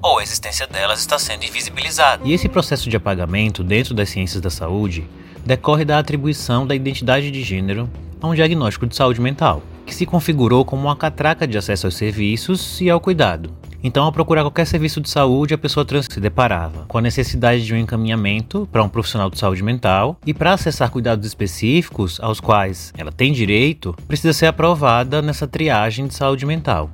ou 0.00 0.18
a 0.18 0.22
existência 0.22 0.66
delas 0.66 1.00
está 1.00 1.18
sendo 1.18 1.44
invisibilizada. 1.44 2.26
E 2.26 2.32
esse 2.32 2.48
processo 2.48 2.90
de 2.90 2.96
apagamento 2.96 3.62
dentro 3.62 3.94
das 3.94 4.10
ciências 4.10 4.40
da 4.40 4.50
saúde 4.50 5.08
decorre 5.44 5.84
da 5.84 5.98
atribuição 5.98 6.66
da 6.66 6.74
identidade 6.74 7.30
de 7.30 7.42
gênero 7.42 7.88
a 8.20 8.26
um 8.28 8.34
diagnóstico 8.34 8.86
de 8.86 8.94
saúde 8.94 9.20
mental, 9.20 9.62
que 9.84 9.94
se 9.94 10.06
configurou 10.06 10.64
como 10.64 10.82
uma 10.82 10.96
catraca 10.96 11.46
de 11.46 11.58
acesso 11.58 11.86
aos 11.86 11.96
serviços 11.96 12.80
e 12.80 12.88
ao 12.88 13.00
cuidado. 13.00 13.61
Então, 13.82 14.04
ao 14.04 14.12
procurar 14.12 14.42
qualquer 14.42 14.66
serviço 14.66 15.00
de 15.00 15.10
saúde, 15.10 15.54
a 15.54 15.58
pessoa 15.58 15.84
trans 15.84 16.06
se 16.08 16.20
deparava 16.20 16.84
com 16.86 16.98
a 16.98 17.02
necessidade 17.02 17.64
de 17.64 17.74
um 17.74 17.78
encaminhamento 17.78 18.68
para 18.70 18.82
um 18.82 18.88
profissional 18.88 19.28
de 19.28 19.38
saúde 19.38 19.62
mental 19.62 20.16
e 20.24 20.32
para 20.32 20.52
acessar 20.52 20.90
cuidados 20.90 21.26
específicos 21.26 22.20
aos 22.20 22.38
quais 22.38 22.92
ela 22.96 23.10
tem 23.10 23.32
direito, 23.32 23.94
precisa 24.06 24.32
ser 24.32 24.46
aprovada 24.46 25.20
nessa 25.20 25.48
triagem 25.48 26.06
de 26.06 26.14
saúde 26.14 26.46
mental. 26.46 26.90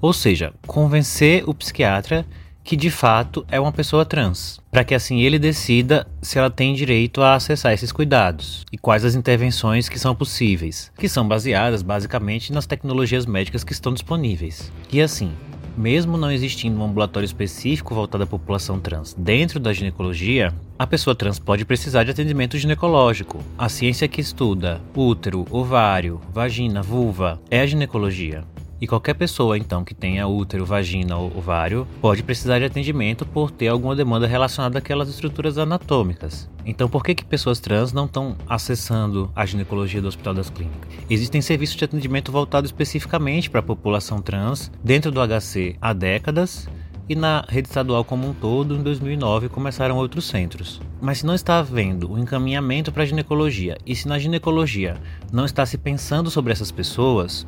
Ou 0.00 0.12
seja, 0.12 0.52
convencer 0.66 1.48
o 1.48 1.54
psiquiatra 1.54 2.26
que 2.64 2.76
de 2.76 2.90
fato 2.90 3.44
é 3.50 3.60
uma 3.60 3.70
pessoa 3.70 4.06
trans, 4.06 4.58
para 4.72 4.82
que 4.82 4.94
assim 4.94 5.20
ele 5.20 5.38
decida 5.38 6.06
se 6.22 6.38
ela 6.38 6.50
tem 6.50 6.74
direito 6.74 7.20
a 7.20 7.34
acessar 7.34 7.74
esses 7.74 7.92
cuidados 7.92 8.64
e 8.72 8.78
quais 8.78 9.04
as 9.04 9.14
intervenções 9.14 9.86
que 9.86 9.98
são 9.98 10.14
possíveis, 10.14 10.90
que 10.96 11.08
são 11.08 11.28
baseadas 11.28 11.82
basicamente 11.82 12.52
nas 12.52 12.66
tecnologias 12.66 13.26
médicas 13.26 13.62
que 13.62 13.72
estão 13.72 13.92
disponíveis. 13.92 14.72
E 14.90 15.02
assim, 15.02 15.30
mesmo 15.76 16.16
não 16.16 16.30
existindo 16.30 16.78
um 16.78 16.84
ambulatório 16.84 17.24
específico 17.24 17.94
voltado 17.94 18.24
à 18.24 18.26
população 18.26 18.80
trans 18.80 19.14
dentro 19.16 19.58
da 19.60 19.72
ginecologia, 19.72 20.52
a 20.78 20.86
pessoa 20.86 21.14
trans 21.14 21.38
pode 21.38 21.64
precisar 21.64 22.04
de 22.04 22.10
atendimento 22.10 22.58
ginecológico. 22.58 23.40
A 23.56 23.68
ciência 23.68 24.08
que 24.08 24.20
estuda 24.20 24.80
útero, 24.94 25.46
ovário, 25.50 26.20
vagina, 26.32 26.82
vulva 26.82 27.40
é 27.50 27.60
a 27.60 27.66
ginecologia. 27.66 28.44
E 28.84 28.86
qualquer 28.86 29.14
pessoa, 29.14 29.56
então, 29.56 29.82
que 29.82 29.94
tenha 29.94 30.26
útero, 30.26 30.66
vagina 30.66 31.16
ou 31.16 31.34
ovário, 31.34 31.88
pode 32.02 32.22
precisar 32.22 32.58
de 32.58 32.66
atendimento 32.66 33.24
por 33.24 33.50
ter 33.50 33.68
alguma 33.68 33.96
demanda 33.96 34.26
relacionada 34.26 34.78
àquelas 34.78 35.08
estruturas 35.08 35.56
anatômicas. 35.56 36.50
Então, 36.66 36.86
por 36.86 37.02
que, 37.02 37.14
que 37.14 37.24
pessoas 37.24 37.60
trans 37.60 37.94
não 37.94 38.04
estão 38.04 38.36
acessando 38.46 39.32
a 39.34 39.46
ginecologia 39.46 40.02
do 40.02 40.08
Hospital 40.08 40.34
das 40.34 40.50
Clínicas? 40.50 40.92
Existem 41.08 41.40
serviços 41.40 41.76
de 41.76 41.84
atendimento 41.86 42.30
voltados 42.30 42.68
especificamente 42.68 43.48
para 43.48 43.60
a 43.60 43.62
população 43.62 44.20
trans 44.20 44.70
dentro 44.84 45.10
do 45.10 45.18
HC 45.18 45.76
há 45.80 45.94
décadas 45.94 46.68
e 47.08 47.14
na 47.14 47.44
rede 47.48 47.68
estadual 47.68 48.04
como 48.04 48.28
um 48.28 48.32
todo, 48.34 48.76
em 48.76 48.82
2009, 48.82 49.48
começaram 49.48 49.96
outros 49.96 50.26
centros. 50.26 50.80
Mas 51.00 51.18
se 51.18 51.26
não 51.26 51.34
está 51.34 51.58
havendo 51.58 52.10
o 52.10 52.14
um 52.14 52.18
encaminhamento 52.18 52.92
para 52.92 53.02
a 53.02 53.06
ginecologia 53.06 53.76
e 53.86 53.94
se 53.94 54.08
na 54.08 54.18
ginecologia 54.18 54.96
não 55.32 55.44
está 55.44 55.66
se 55.66 55.76
pensando 55.76 56.30
sobre 56.30 56.52
essas 56.52 56.70
pessoas, 56.70 57.46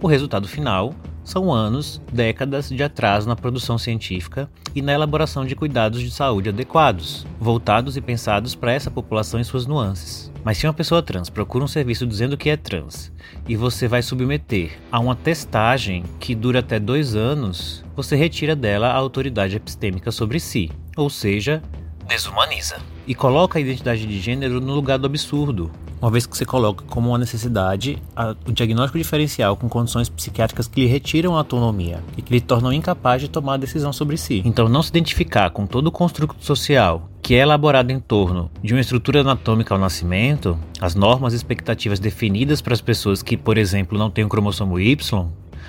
o 0.00 0.06
resultado 0.06 0.48
final 0.48 0.94
são 1.22 1.52
anos, 1.52 2.00
décadas 2.12 2.68
de 2.68 2.82
atraso 2.82 3.28
na 3.28 3.36
produção 3.36 3.78
científica 3.78 4.50
e 4.74 4.82
na 4.82 4.92
elaboração 4.92 5.44
de 5.44 5.54
cuidados 5.54 6.00
de 6.00 6.10
saúde 6.10 6.48
adequados, 6.48 7.26
voltados 7.38 7.96
e 7.96 8.00
pensados 8.00 8.54
para 8.54 8.72
essa 8.72 8.90
população 8.90 9.38
em 9.38 9.44
suas 9.44 9.66
nuances. 9.66 10.32
Mas 10.42 10.58
se 10.58 10.66
uma 10.66 10.72
pessoa 10.72 11.02
trans 11.02 11.28
procura 11.28 11.64
um 11.64 11.68
serviço 11.68 12.06
dizendo 12.06 12.36
que 12.36 12.48
é 12.48 12.56
trans 12.56 13.12
e 13.46 13.54
você 13.54 13.86
vai 13.86 14.02
submeter 14.02 14.78
a 14.90 14.98
uma 14.98 15.14
testagem 15.14 16.02
que 16.18 16.34
dura 16.34 16.60
até 16.60 16.80
dois 16.80 17.14
anos, 17.14 17.84
você 17.94 18.16
retira 18.16 18.56
dela 18.56 18.88
a 18.88 18.96
autoridade 18.96 19.56
epistêmica 19.56 20.10
sobre 20.10 20.40
si, 20.40 20.70
ou 20.96 21.10
seja, 21.10 21.62
desumaniza. 22.08 22.76
E 23.06 23.14
coloca 23.14 23.58
a 23.58 23.62
identidade 23.62 24.06
de 24.06 24.20
gênero 24.20 24.60
no 24.60 24.72
lugar 24.72 24.98
do 24.98 25.06
absurdo, 25.06 25.70
uma 26.00 26.10
vez 26.10 26.26
que 26.26 26.36
você 26.36 26.46
coloca 26.46 26.84
como 26.84 27.10
uma 27.10 27.18
necessidade 27.18 27.98
a, 28.16 28.34
o 28.46 28.52
diagnóstico 28.52 28.98
diferencial 28.98 29.56
com 29.56 29.68
condições 29.68 30.08
psiquiátricas 30.08 30.66
que 30.66 30.80
lhe 30.80 30.86
retiram 30.86 31.34
a 31.34 31.38
autonomia 31.38 32.02
e 32.16 32.22
que 32.22 32.32
lhe 32.32 32.40
tornam 32.40 32.72
incapaz 32.72 33.20
de 33.20 33.28
tomar 33.28 33.58
decisão 33.58 33.92
sobre 33.92 34.16
si. 34.16 34.42
Então, 34.44 34.68
não 34.68 34.82
se 34.82 34.90
identificar 34.90 35.50
com 35.50 35.66
todo 35.66 35.88
o 35.88 35.92
construto 35.92 36.34
social 36.40 37.08
que 37.22 37.34
é 37.34 37.40
elaborado 37.40 37.92
em 37.92 38.00
torno 38.00 38.50
de 38.62 38.72
uma 38.72 38.80
estrutura 38.80 39.20
anatômica 39.20 39.74
ao 39.74 39.78
nascimento, 39.78 40.58
as 40.80 40.94
normas 40.94 41.32
e 41.32 41.36
expectativas 41.36 42.00
definidas 42.00 42.60
para 42.62 42.72
as 42.72 42.80
pessoas 42.80 43.22
que, 43.22 43.36
por 43.36 43.58
exemplo, 43.58 43.98
não 43.98 44.10
têm 44.10 44.24
o 44.24 44.28
cromossomo 44.28 44.80
Y, 44.80 45.28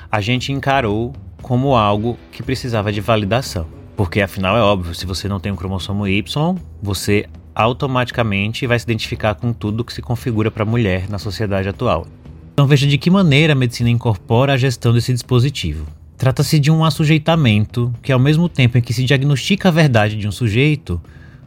a 0.09 0.21
gente 0.21 0.51
encarou 0.51 1.13
como 1.41 1.75
algo 1.75 2.17
que 2.31 2.41
precisava 2.41 2.91
de 2.91 3.01
validação. 3.01 3.80
Porque 4.01 4.19
afinal 4.19 4.57
é 4.57 4.61
óbvio, 4.61 4.95
se 4.95 5.05
você 5.05 5.27
não 5.27 5.39
tem 5.39 5.51
um 5.51 5.55
cromossomo 5.55 6.07
Y, 6.07 6.57
você 6.81 7.27
automaticamente 7.53 8.65
vai 8.65 8.79
se 8.79 8.83
identificar 8.83 9.35
com 9.35 9.53
tudo 9.53 9.85
que 9.85 9.93
se 9.93 10.01
configura 10.01 10.49
para 10.49 10.63
a 10.63 10.65
mulher 10.65 11.07
na 11.07 11.19
sociedade 11.19 11.69
atual. 11.69 12.07
Então 12.51 12.65
veja 12.65 12.87
de 12.87 12.97
que 12.97 13.11
maneira 13.11 13.53
a 13.53 13.55
medicina 13.55 13.91
incorpora 13.91 14.53
a 14.53 14.57
gestão 14.57 14.91
desse 14.91 15.13
dispositivo. 15.13 15.85
Trata-se 16.17 16.57
de 16.57 16.71
um 16.71 16.83
assujeitamento 16.83 17.93
que, 18.01 18.11
ao 18.11 18.17
mesmo 18.17 18.49
tempo 18.49 18.75
em 18.75 18.81
que 18.81 18.91
se 18.91 19.03
diagnostica 19.03 19.69
a 19.69 19.71
verdade 19.71 20.17
de 20.17 20.27
um 20.27 20.31
sujeito, 20.31 20.99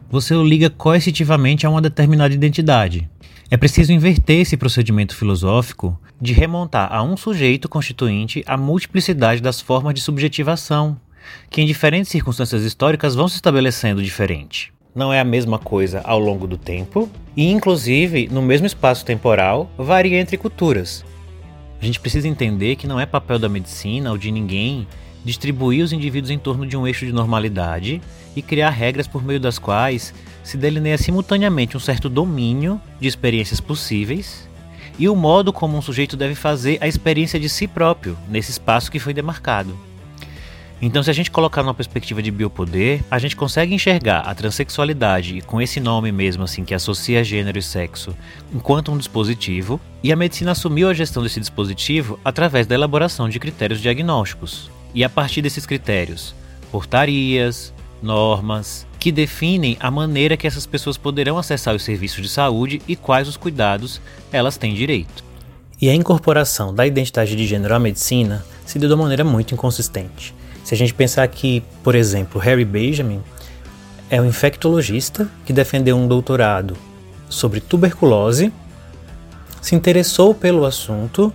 você 0.09 0.33
o 0.33 0.41
liga 0.41 0.69
coercitivamente 0.69 1.65
a 1.65 1.69
uma 1.69 1.81
determinada 1.81 2.33
identidade. 2.33 3.09
É 3.51 3.57
preciso 3.57 3.91
inverter 3.91 4.39
esse 4.39 4.55
procedimento 4.55 5.13
filosófico 5.13 5.99
de 6.21 6.31
remontar 6.31 6.87
a 6.89 7.03
um 7.03 7.17
sujeito 7.17 7.67
constituinte 7.67 8.45
a 8.47 8.55
multiplicidade 8.55 9.41
das 9.41 9.59
formas 9.59 9.93
de 9.93 9.99
subjetivação, 9.99 10.97
que 11.49 11.61
em 11.61 11.65
diferentes 11.65 12.11
circunstâncias 12.11 12.63
históricas 12.63 13.15
vão 13.15 13.27
se 13.27 13.35
estabelecendo 13.35 14.03
diferente 14.03 14.75
não 14.95 15.11
é 15.11 15.19
a 15.19 15.25
mesma 15.25 15.59
coisa 15.59 15.99
ao 16.05 16.17
longo 16.17 16.47
do 16.47 16.57
tempo 16.57 17.09
e, 17.35 17.51
inclusive, 17.51 18.29
no 18.31 18.41
mesmo 18.41 18.65
espaço 18.65 19.03
temporal, 19.03 19.69
varia 19.77 20.17
entre 20.17 20.37
culturas. 20.37 21.03
A 21.81 21.85
gente 21.85 21.99
precisa 21.99 22.29
entender 22.29 22.77
que 22.77 22.87
não 22.87 22.99
é 22.99 23.05
papel 23.05 23.37
da 23.37 23.49
medicina 23.49 24.09
ou 24.09 24.17
de 24.17 24.31
ninguém 24.31 24.87
distribuir 25.25 25.83
os 25.83 25.91
indivíduos 25.91 26.31
em 26.31 26.39
torno 26.39 26.65
de 26.65 26.77
um 26.77 26.87
eixo 26.87 27.05
de 27.05 27.11
normalidade 27.11 28.01
e 28.35 28.41
criar 28.41 28.69
regras 28.69 29.07
por 29.07 29.23
meio 29.23 29.39
das 29.39 29.59
quais 29.59 30.13
se 30.43 30.55
delineia 30.55 30.97
simultaneamente 30.97 31.75
um 31.75 31.79
certo 31.79 32.07
domínio 32.07 32.79
de 32.99 33.07
experiências 33.07 33.59
possíveis 33.59 34.47
e 34.97 35.09
o 35.09 35.15
modo 35.15 35.51
como 35.51 35.77
um 35.77 35.81
sujeito 35.81 36.15
deve 36.15 36.35
fazer 36.35 36.77
a 36.79 36.87
experiência 36.87 37.39
de 37.39 37.49
si 37.49 37.67
próprio 37.67 38.17
nesse 38.29 38.51
espaço 38.51 38.89
que 38.89 38.99
foi 38.99 39.13
demarcado. 39.13 39.77
Então, 40.81 41.01
se 41.01 41.09
a 41.09 41.13
gente 41.13 41.31
colocar 41.31 41.63
numa 41.63 41.73
perspectiva 41.73 42.21
de 42.21 42.29
biopoder, 42.29 43.01
a 43.09 43.17
gente 43.17 43.35
consegue 43.35 43.73
enxergar 43.73 44.19
a 44.19 44.35
transexualidade 44.35 45.41
com 45.41 45.61
esse 45.61 45.79
nome 45.79 46.11
mesmo, 46.11 46.43
assim, 46.43 46.65
que 46.65 46.73
associa 46.73 47.23
gênero 47.23 47.57
e 47.57 47.61
sexo, 47.61 48.15
enquanto 48.53 48.91
um 48.91 48.97
dispositivo, 48.97 49.79
e 50.03 50.11
a 50.11 50.15
medicina 50.15 50.51
assumiu 50.51 50.89
a 50.89 50.93
gestão 50.93 51.23
desse 51.23 51.39
dispositivo 51.39 52.19
através 52.25 52.67
da 52.67 52.75
elaboração 52.75 53.29
de 53.29 53.39
critérios 53.39 53.79
diagnósticos. 53.79 54.69
E 54.93 55.03
a 55.03 55.09
partir 55.09 55.41
desses 55.41 55.65
critérios, 55.65 56.35
portarias, 56.71 57.73
normas, 58.03 58.85
que 58.99 59.11
definem 59.11 59.77
a 59.79 59.89
maneira 59.89 60.35
que 60.35 60.47
essas 60.47 60.65
pessoas 60.65 60.97
poderão 60.97 61.37
acessar 61.37 61.73
os 61.73 61.83
serviços 61.83 62.21
de 62.21 62.29
saúde 62.29 62.81
e 62.87 62.95
quais 62.95 63.27
os 63.27 63.37
cuidados 63.37 64.01
elas 64.31 64.57
têm 64.57 64.73
direito. 64.73 65.23
E 65.81 65.89
a 65.89 65.95
incorporação 65.95 66.73
da 66.73 66.87
identidade 66.87 67.35
de 67.35 67.45
gênero 67.45 67.75
à 67.75 67.79
medicina 67.79 68.45
se 68.65 68.79
deu 68.79 68.89
de 68.89 68.95
uma 68.95 69.03
maneira 69.03 69.23
muito 69.23 69.53
inconsistente. 69.53 70.33
Se 70.65 70.73
a 70.73 70.77
gente 70.77 70.95
pensar 70.95 71.27
que, 71.27 71.61
por 71.83 71.93
exemplo, 71.93 72.41
Harry 72.41 72.65
Benjamin 72.65 73.21
é 74.09 74.19
um 74.19 74.25
infectologista 74.25 75.29
que 75.45 75.53
defendeu 75.53 75.95
um 75.95 76.07
doutorado 76.07 76.75
sobre 77.29 77.61
tuberculose, 77.61 78.51
se 79.61 79.75
interessou 79.75 80.33
pelo 80.33 80.65
assunto, 80.65 81.31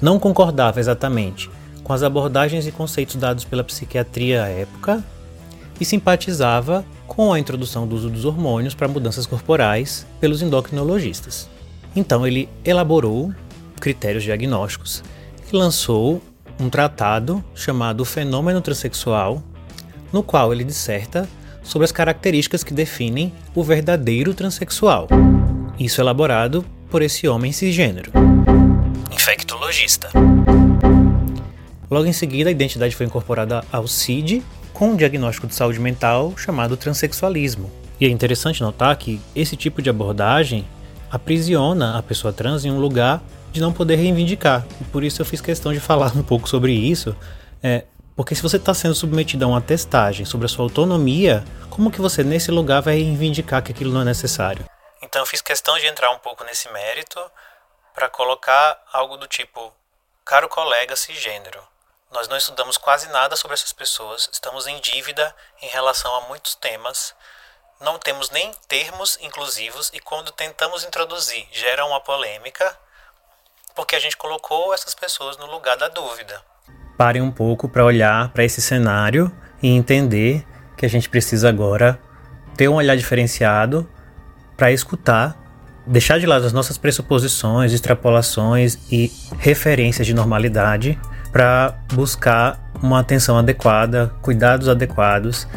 não 0.00 0.18
concordava 0.18 0.80
exatamente 0.80 1.48
com 1.84 1.92
as 1.92 2.02
abordagens 2.02 2.66
e 2.66 2.72
conceitos 2.72 3.14
dados 3.14 3.44
pela 3.44 3.62
psiquiatria 3.62 4.42
à 4.42 4.48
época 4.48 5.02
e 5.80 5.84
simpatizava 5.84 6.84
com 7.06 7.32
a 7.32 7.38
introdução 7.38 7.86
do 7.86 7.94
uso 7.94 8.10
dos 8.10 8.24
hormônios 8.24 8.74
para 8.74 8.88
mudanças 8.88 9.26
corporais 9.26 10.04
pelos 10.20 10.42
endocrinologistas. 10.42 11.48
Então 11.94 12.26
ele 12.26 12.48
elaborou 12.64 13.32
critérios 13.80 14.24
diagnósticos 14.24 15.04
e 15.52 15.56
lançou 15.56 16.20
um 16.58 16.68
tratado 16.68 17.44
chamado 17.54 18.04
Fenômeno 18.04 18.60
Transsexual, 18.60 19.42
no 20.12 20.22
qual 20.22 20.52
ele 20.52 20.64
disserta 20.64 21.28
sobre 21.62 21.84
as 21.84 21.92
características 21.92 22.64
que 22.64 22.74
definem 22.74 23.32
o 23.54 23.62
verdadeiro 23.62 24.34
transexual. 24.34 25.08
Isso 25.78 26.00
elaborado 26.00 26.64
por 26.90 27.02
esse 27.02 27.26
homem 27.26 27.52
cisgênero, 27.52 28.12
infectologista. 29.10 30.10
Logo 31.90 32.06
em 32.06 32.12
seguida, 32.12 32.48
a 32.48 32.52
identidade 32.52 32.96
foi 32.96 33.06
incorporada 33.06 33.64
ao 33.70 33.86
CID 33.86 34.42
com 34.72 34.90
um 34.90 34.96
diagnóstico 34.96 35.46
de 35.46 35.54
saúde 35.54 35.78
mental 35.78 36.32
chamado 36.36 36.76
transexualismo. 36.76 37.70
E 38.00 38.06
é 38.06 38.08
interessante 38.08 38.62
notar 38.62 38.96
que 38.96 39.20
esse 39.34 39.56
tipo 39.56 39.80
de 39.80 39.90
abordagem 39.90 40.64
aprisiona 41.10 41.98
a 41.98 42.02
pessoa 42.02 42.32
trans 42.32 42.64
em 42.64 42.70
um 42.70 42.80
lugar 42.80 43.22
de 43.52 43.60
não 43.60 43.72
poder 43.72 43.96
reivindicar. 43.96 44.64
E 44.80 44.84
por 44.84 45.04
isso 45.04 45.20
eu 45.20 45.26
fiz 45.26 45.40
questão 45.40 45.72
de 45.72 45.80
falar 45.80 46.16
um 46.16 46.22
pouco 46.22 46.48
sobre 46.48 46.72
isso, 46.72 47.14
é, 47.62 47.84
porque 48.16 48.34
se 48.34 48.42
você 48.42 48.56
está 48.56 48.74
sendo 48.74 48.94
submetido 48.94 49.44
a 49.44 49.48
uma 49.48 49.60
testagem 49.60 50.24
sobre 50.24 50.46
a 50.46 50.48
sua 50.48 50.64
autonomia, 50.64 51.44
como 51.70 51.90
que 51.90 52.00
você 52.00 52.24
nesse 52.24 52.50
lugar 52.50 52.82
vai 52.82 52.96
reivindicar 52.96 53.62
que 53.62 53.72
aquilo 53.72 53.92
não 53.92 54.02
é 54.02 54.04
necessário? 54.04 54.64
Então 55.00 55.22
eu 55.22 55.26
fiz 55.26 55.42
questão 55.42 55.78
de 55.78 55.86
entrar 55.86 56.10
um 56.10 56.18
pouco 56.18 56.44
nesse 56.44 56.70
mérito 56.70 57.20
para 57.94 58.08
colocar 58.08 58.82
algo 58.92 59.16
do 59.16 59.26
tipo: 59.26 59.72
caro 60.24 60.48
colega 60.48 60.96
cisgênero, 60.96 61.62
nós 62.10 62.28
não 62.28 62.36
estudamos 62.36 62.76
quase 62.76 63.08
nada 63.08 63.36
sobre 63.36 63.54
essas 63.54 63.72
pessoas, 63.72 64.28
estamos 64.32 64.66
em 64.66 64.78
dívida 64.80 65.34
em 65.62 65.68
relação 65.68 66.14
a 66.14 66.20
muitos 66.22 66.54
temas, 66.54 67.14
não 67.80 67.98
temos 67.98 68.30
nem 68.30 68.52
termos 68.68 69.18
inclusivos 69.20 69.90
e 69.94 70.00
quando 70.00 70.30
tentamos 70.32 70.84
introduzir 70.84 71.48
gera 71.50 71.84
uma 71.86 72.00
polêmica 72.00 72.78
porque 73.74 73.96
a 73.96 74.00
gente 74.00 74.16
colocou 74.16 74.72
essas 74.74 74.94
pessoas 74.94 75.36
no 75.38 75.46
lugar 75.46 75.76
da 75.76 75.88
dúvida. 75.88 76.40
Parem 76.96 77.22
um 77.22 77.30
pouco 77.30 77.68
para 77.68 77.84
olhar 77.84 78.28
para 78.30 78.44
esse 78.44 78.60
cenário 78.60 79.32
e 79.62 79.68
entender 79.68 80.46
que 80.76 80.86
a 80.86 80.88
gente 80.88 81.08
precisa 81.08 81.48
agora 81.48 81.98
ter 82.56 82.68
um 82.68 82.74
olhar 82.74 82.96
diferenciado 82.96 83.88
para 84.56 84.70
escutar, 84.70 85.36
deixar 85.86 86.18
de 86.18 86.26
lado 86.26 86.44
as 86.44 86.52
nossas 86.52 86.76
pressuposições, 86.76 87.72
extrapolações 87.72 88.78
e 88.90 89.10
referências 89.38 90.06
de 90.06 90.14
normalidade 90.14 90.98
para 91.32 91.74
buscar 91.92 92.60
uma 92.82 93.00
atenção 93.00 93.38
adequada, 93.38 94.14
cuidados 94.20 94.68
adequados 94.68 95.48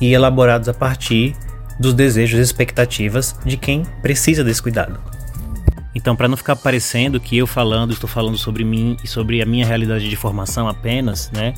e 0.00 0.12
elaborados 0.12 0.68
a 0.68 0.74
partir 0.74 1.36
dos 1.78 1.92
desejos 1.92 2.38
e 2.38 2.42
expectativas 2.42 3.36
de 3.44 3.56
quem 3.56 3.84
precisa 4.00 4.44
desse 4.44 4.62
cuidado. 4.62 5.13
Então, 5.94 6.16
para 6.16 6.26
não 6.26 6.36
ficar 6.36 6.56
parecendo 6.56 7.20
que 7.20 7.36
eu 7.36 7.46
falando, 7.46 7.92
estou 7.92 8.08
falando 8.08 8.36
sobre 8.36 8.64
mim 8.64 8.96
e 9.04 9.06
sobre 9.06 9.40
a 9.40 9.46
minha 9.46 9.64
realidade 9.64 10.08
de 10.08 10.16
formação 10.16 10.68
apenas, 10.68 11.30
né? 11.32 11.54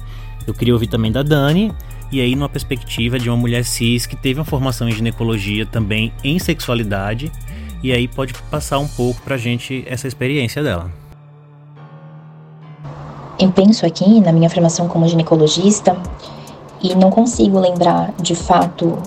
Eu 0.47 0.53
queria 0.53 0.75
ouvir 0.75 0.87
também 0.89 1.11
da 1.11 1.23
Dani, 1.23 1.73
e 2.13 2.21
aí 2.21 2.37
numa 2.37 2.49
perspectiva 2.49 3.19
de 3.19 3.29
uma 3.29 3.37
mulher 3.37 3.65
cis 3.65 4.07
que 4.07 4.15
teve 4.15 4.39
uma 4.39 4.45
formação 4.45 4.89
em 4.89 4.93
ginecologia 4.93 5.65
também 5.65 6.13
em 6.23 6.39
sexualidade, 6.39 7.33
e 7.83 7.93
aí 7.93 8.07
pode 8.07 8.35
passar 8.51 8.79
um 8.79 8.87
pouco 8.87 9.21
pra 9.23 9.37
gente 9.37 9.85
essa 9.87 10.07
experiência 10.07 10.63
dela. 10.63 10.91
Eu 13.39 13.51
penso 13.53 13.85
aqui 13.85 14.21
na 14.21 14.33
minha 14.33 14.49
formação 14.49 14.89
como 14.89 15.07
ginecologista 15.09 15.97
e 16.83 16.95
não 16.95 17.11
consigo 17.11 17.59
lembrar 17.59 18.13
de 18.21 18.35
fato 18.35 18.99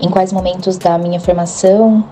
em 0.00 0.08
quais 0.08 0.32
momentos 0.32 0.78
da 0.78 0.96
minha 0.96 1.20
formação 1.20 2.04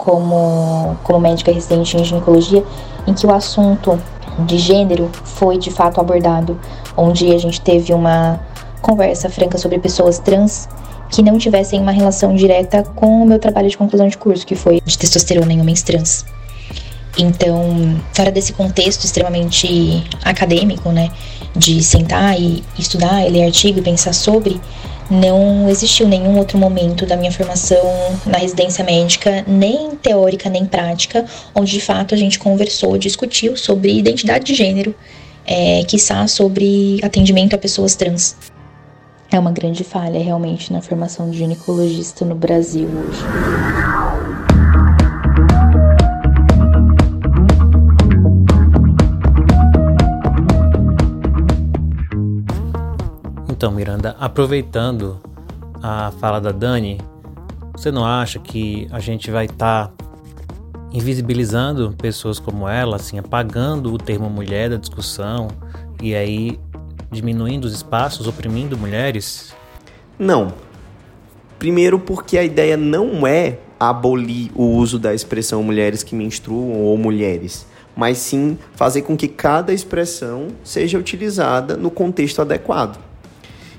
como, 0.00 0.96
como 1.04 1.20
médica 1.20 1.52
residente 1.52 1.94
em 1.96 2.04
ginecologia, 2.04 2.64
em 3.06 3.12
que 3.12 3.26
o 3.26 3.32
assunto 3.32 4.00
de 4.46 4.56
gênero 4.56 5.10
foi 5.24 5.58
de 5.58 5.70
fato 5.70 6.00
abordado, 6.00 6.58
onde 6.96 7.30
a 7.34 7.38
gente 7.38 7.60
teve 7.60 7.92
uma 7.92 8.40
conversa 8.80 9.28
franca 9.28 9.58
sobre 9.58 9.78
pessoas 9.78 10.18
trans 10.18 10.66
que 11.10 11.22
não 11.22 11.36
tivessem 11.36 11.78
uma 11.78 11.92
relação 11.92 12.34
direta 12.34 12.82
com 12.94 13.22
o 13.22 13.26
meu 13.26 13.38
trabalho 13.38 13.68
de 13.68 13.76
conclusão 13.76 14.08
de 14.08 14.16
curso, 14.16 14.46
que 14.46 14.54
foi 14.54 14.80
de 14.82 14.96
testosterona 14.96 15.52
em 15.52 15.60
homens 15.60 15.82
trans. 15.82 16.24
Então, 17.18 18.00
fora 18.14 18.30
desse 18.30 18.54
contexto 18.54 19.04
extremamente 19.04 20.02
acadêmico, 20.24 20.90
né, 20.90 21.10
de 21.54 21.82
sentar 21.82 22.40
e 22.40 22.64
estudar, 22.78 23.30
ler 23.30 23.44
artigo 23.44 23.80
e 23.80 23.82
pensar 23.82 24.14
sobre, 24.14 24.58
não 25.10 25.68
existiu 25.68 26.06
nenhum 26.06 26.38
outro 26.38 26.56
momento 26.56 27.04
da 27.04 27.16
minha 27.16 27.32
formação 27.32 27.82
na 28.24 28.38
residência 28.38 28.84
médica, 28.84 29.44
nem 29.46 29.90
teórica 29.96 30.48
nem 30.48 30.64
prática, 30.64 31.24
onde 31.54 31.72
de 31.72 31.80
fato 31.80 32.14
a 32.14 32.18
gente 32.18 32.38
conversou, 32.38 32.96
discutiu 32.96 33.56
sobre 33.56 33.98
identidade 33.98 34.44
de 34.44 34.54
gênero, 34.54 34.94
é, 35.44 35.82
quiçá 35.84 36.26
sobre 36.28 37.00
atendimento 37.02 37.54
a 37.54 37.58
pessoas 37.58 37.96
trans. 37.96 38.36
É 39.32 39.38
uma 39.38 39.52
grande 39.52 39.84
falha 39.84 40.20
realmente 40.20 40.72
na 40.72 40.80
formação 40.80 41.30
de 41.30 41.38
ginecologista 41.38 42.24
no 42.24 42.34
Brasil 42.34 42.88
hoje. 42.88 43.99
Então, 53.60 53.70
Miranda, 53.70 54.16
aproveitando 54.18 55.20
a 55.82 56.10
fala 56.12 56.40
da 56.40 56.50
Dani, 56.50 56.98
você 57.76 57.92
não 57.92 58.06
acha 58.06 58.38
que 58.38 58.88
a 58.90 58.98
gente 59.00 59.30
vai 59.30 59.44
estar 59.44 59.88
tá 59.88 60.04
invisibilizando 60.90 61.94
pessoas 62.00 62.38
como 62.38 62.66
ela, 62.66 62.96
assim, 62.96 63.18
apagando 63.18 63.92
o 63.92 63.98
termo 63.98 64.30
mulher 64.30 64.70
da 64.70 64.76
discussão 64.76 65.48
e 66.02 66.14
aí 66.14 66.58
diminuindo 67.10 67.66
os 67.66 67.74
espaços, 67.74 68.26
oprimindo 68.26 68.78
mulheres? 68.78 69.54
Não. 70.18 70.54
Primeiro, 71.58 71.98
porque 71.98 72.38
a 72.38 72.42
ideia 72.42 72.78
não 72.78 73.26
é 73.26 73.58
abolir 73.78 74.50
o 74.54 74.64
uso 74.64 74.98
da 74.98 75.12
expressão 75.12 75.62
mulheres 75.62 76.02
que 76.02 76.14
menstruam 76.14 76.80
ou 76.80 76.96
mulheres, 76.96 77.66
mas 77.94 78.16
sim 78.16 78.56
fazer 78.72 79.02
com 79.02 79.14
que 79.14 79.28
cada 79.28 79.70
expressão 79.70 80.48
seja 80.64 80.96
utilizada 80.96 81.76
no 81.76 81.90
contexto 81.90 82.40
adequado. 82.40 83.09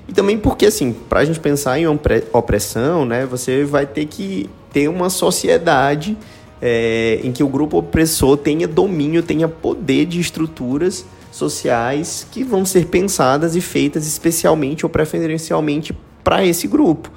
E 0.08 0.12
também 0.12 0.38
porque, 0.38 0.66
assim, 0.66 0.92
para 0.92 1.20
a 1.20 1.24
gente 1.24 1.40
pensar 1.40 1.78
em 1.78 1.86
opressão, 1.86 3.04
né, 3.04 3.24
você 3.24 3.64
vai 3.64 3.86
ter 3.86 4.06
que 4.06 4.50
ter 4.72 4.88
uma 4.88 5.08
sociedade 5.10 6.16
é, 6.60 7.20
em 7.22 7.32
que 7.32 7.42
o 7.42 7.48
grupo 7.48 7.78
opressor 7.78 8.36
tenha 8.36 8.68
domínio, 8.68 9.22
tenha 9.22 9.48
poder 9.48 10.06
de 10.06 10.20
estruturas 10.20 11.04
sociais 11.30 12.26
que 12.30 12.44
vão 12.44 12.64
ser 12.64 12.86
pensadas 12.86 13.56
e 13.56 13.60
feitas 13.60 14.06
especialmente 14.06 14.84
ou 14.84 14.90
preferencialmente 14.90 15.96
para 16.22 16.44
esse 16.44 16.68
grupo. 16.68 17.10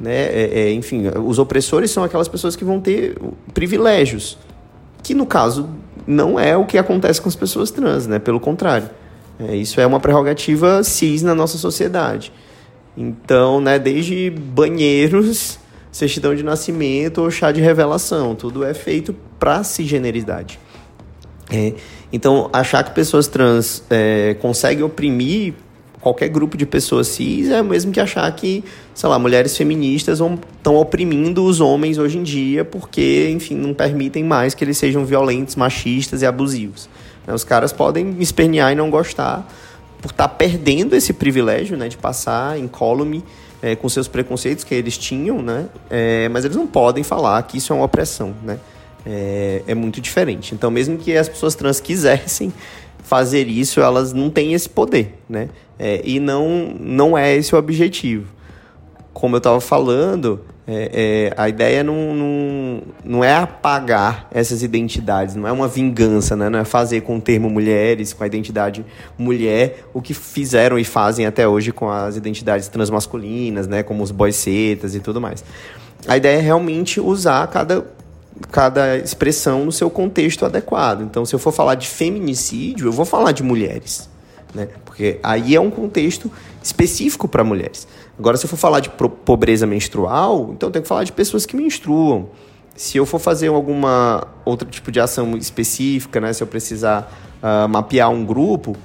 Né? 0.00 0.14
É, 0.14 0.50
é, 0.52 0.72
enfim, 0.72 1.04
os 1.24 1.38
opressores 1.38 1.90
são 1.90 2.02
aquelas 2.02 2.26
pessoas 2.26 2.56
que 2.56 2.64
vão 2.64 2.80
ter 2.80 3.16
privilégios, 3.52 4.38
que 5.02 5.14
no 5.14 5.26
caso 5.26 5.68
não 6.06 6.40
é 6.40 6.56
o 6.56 6.64
que 6.64 6.78
acontece 6.78 7.20
com 7.20 7.28
as 7.28 7.36
pessoas 7.36 7.70
trans, 7.70 8.06
né? 8.06 8.18
pelo 8.18 8.40
contrário. 8.40 8.88
É, 9.48 9.56
isso 9.56 9.80
é 9.80 9.86
uma 9.86 10.00
prerrogativa 10.00 10.82
cis 10.84 11.22
na 11.22 11.34
nossa 11.34 11.56
sociedade. 11.56 12.32
Então, 12.96 13.60
né, 13.60 13.78
desde 13.78 14.30
banheiros, 14.30 15.58
certidão 15.90 16.34
de 16.34 16.42
nascimento 16.42 17.22
ou 17.22 17.30
chá 17.30 17.50
de 17.50 17.60
revelação, 17.60 18.34
tudo 18.34 18.64
é 18.64 18.74
feito 18.74 19.14
para 19.38 19.64
cisgeneridade. 19.64 20.58
É, 21.50 21.74
então, 22.12 22.48
achar 22.52 22.84
que 22.84 22.92
pessoas 22.92 23.26
trans 23.26 23.82
é, 23.90 24.36
conseguem 24.40 24.84
oprimir 24.84 25.54
qualquer 26.00 26.28
grupo 26.28 26.56
de 26.56 26.64
pessoas 26.64 27.08
cis 27.08 27.50
é 27.50 27.60
o 27.60 27.64
mesmo 27.64 27.92
que 27.92 28.00
achar 28.00 28.30
que, 28.34 28.64
sei 28.94 29.08
lá, 29.08 29.18
mulheres 29.18 29.56
feministas 29.56 30.20
estão 30.20 30.76
oprimindo 30.76 31.44
os 31.44 31.60
homens 31.60 31.98
hoje 31.98 32.18
em 32.18 32.22
dia 32.22 32.64
porque, 32.64 33.28
enfim, 33.30 33.54
não 33.54 33.74
permitem 33.74 34.24
mais 34.24 34.54
que 34.54 34.64
eles 34.64 34.78
sejam 34.78 35.04
violentos, 35.04 35.56
machistas 35.56 36.22
e 36.22 36.26
abusivos. 36.26 36.88
Né? 37.26 37.34
Os 37.34 37.44
caras 37.44 37.72
podem 37.72 38.16
espernear 38.20 38.72
e 38.72 38.74
não 38.74 38.90
gostar 38.90 39.46
por 40.00 40.10
estar 40.10 40.28
tá 40.28 40.34
perdendo 40.34 40.96
esse 40.96 41.12
privilégio 41.12 41.76
né, 41.76 41.88
de 41.88 41.96
passar 41.96 42.58
incólume 42.58 43.22
é, 43.62 43.76
com 43.76 43.88
seus 43.88 44.08
preconceitos 44.08 44.64
que 44.64 44.74
eles 44.74 44.96
tinham, 44.96 45.42
né? 45.42 45.66
É, 45.90 46.28
mas 46.30 46.44
eles 46.44 46.56
não 46.56 46.66
podem 46.66 47.04
falar 47.04 47.42
que 47.42 47.58
isso 47.58 47.72
é 47.72 47.76
uma 47.76 47.84
opressão, 47.84 48.34
né? 48.42 48.58
É, 49.04 49.62
é 49.66 49.74
muito 49.74 50.00
diferente. 50.00 50.54
Então, 50.54 50.70
mesmo 50.70 50.96
que 50.96 51.16
as 51.16 51.28
pessoas 51.28 51.54
trans 51.54 51.80
quisessem 51.80 52.52
fazer 53.02 53.48
isso, 53.48 53.80
elas 53.80 54.12
não 54.12 54.30
têm 54.30 54.54
esse 54.54 54.68
poder, 54.68 55.18
né? 55.28 55.48
É, 55.78 56.00
e 56.04 56.20
não, 56.20 56.74
não 56.78 57.16
é 57.16 57.34
esse 57.34 57.54
o 57.54 57.58
objetivo. 57.58 58.26
como 59.12 59.36
eu 59.36 59.38
estava 59.38 59.60
falando, 59.60 60.40
é, 60.72 60.90
é, 60.92 61.34
a 61.36 61.48
ideia 61.48 61.82
não, 61.82 62.14
não, 62.14 62.82
não 63.04 63.24
é 63.24 63.34
apagar 63.34 64.28
essas 64.30 64.62
identidades, 64.62 65.34
não 65.34 65.48
é 65.48 65.50
uma 65.50 65.66
vingança, 65.66 66.36
né? 66.36 66.48
não 66.48 66.60
é 66.60 66.64
fazer 66.64 67.00
com 67.00 67.16
o 67.16 67.20
termo 67.20 67.50
mulheres, 67.50 68.12
com 68.12 68.22
a 68.22 68.26
identidade 68.26 68.86
mulher, 69.18 69.84
o 69.92 70.00
que 70.00 70.14
fizeram 70.14 70.78
e 70.78 70.84
fazem 70.84 71.26
até 71.26 71.48
hoje 71.48 71.72
com 71.72 71.90
as 71.90 72.16
identidades 72.16 72.68
transmasculinas, 72.68 73.66
né? 73.66 73.82
como 73.82 74.04
os 74.04 74.12
boicetas 74.12 74.94
e 74.94 75.00
tudo 75.00 75.20
mais. 75.20 75.42
A 76.06 76.16
ideia 76.16 76.38
é 76.38 76.40
realmente 76.40 77.00
usar 77.00 77.48
cada, 77.48 77.84
cada 78.52 78.96
expressão 78.96 79.64
no 79.64 79.72
seu 79.72 79.90
contexto 79.90 80.46
adequado. 80.46 81.02
Então, 81.02 81.26
se 81.26 81.34
eu 81.34 81.40
for 81.40 81.52
falar 81.52 81.74
de 81.74 81.88
feminicídio, 81.88 82.86
eu 82.86 82.92
vou 82.92 83.04
falar 83.04 83.32
de 83.32 83.42
mulheres, 83.42 84.08
né? 84.54 84.68
porque 84.84 85.18
aí 85.20 85.56
é 85.56 85.60
um 85.60 85.70
contexto 85.70 86.30
específico 86.62 87.26
para 87.26 87.42
mulheres. 87.42 87.88
Agora, 88.20 88.36
se 88.36 88.44
eu 88.44 88.50
for 88.50 88.58
falar 88.58 88.80
de 88.80 88.90
pobreza 88.90 89.66
menstrual, 89.66 90.50
então 90.52 90.68
eu 90.68 90.70
tenho 90.70 90.82
que 90.82 90.88
falar 90.88 91.04
de 91.04 91.12
pessoas 91.12 91.46
que 91.46 91.56
menstruam. 91.56 92.28
Se 92.76 92.98
eu 92.98 93.06
for 93.06 93.18
fazer 93.18 93.48
alguma 93.48 94.28
outro 94.44 94.68
tipo 94.68 94.92
de 94.92 95.00
ação 95.00 95.38
específica, 95.38 96.20
né, 96.20 96.30
se 96.34 96.42
eu 96.42 96.46
precisar 96.46 97.10
uh, 97.42 97.66
mapear 97.66 98.10
um 98.10 98.22
grupo, 98.22 98.76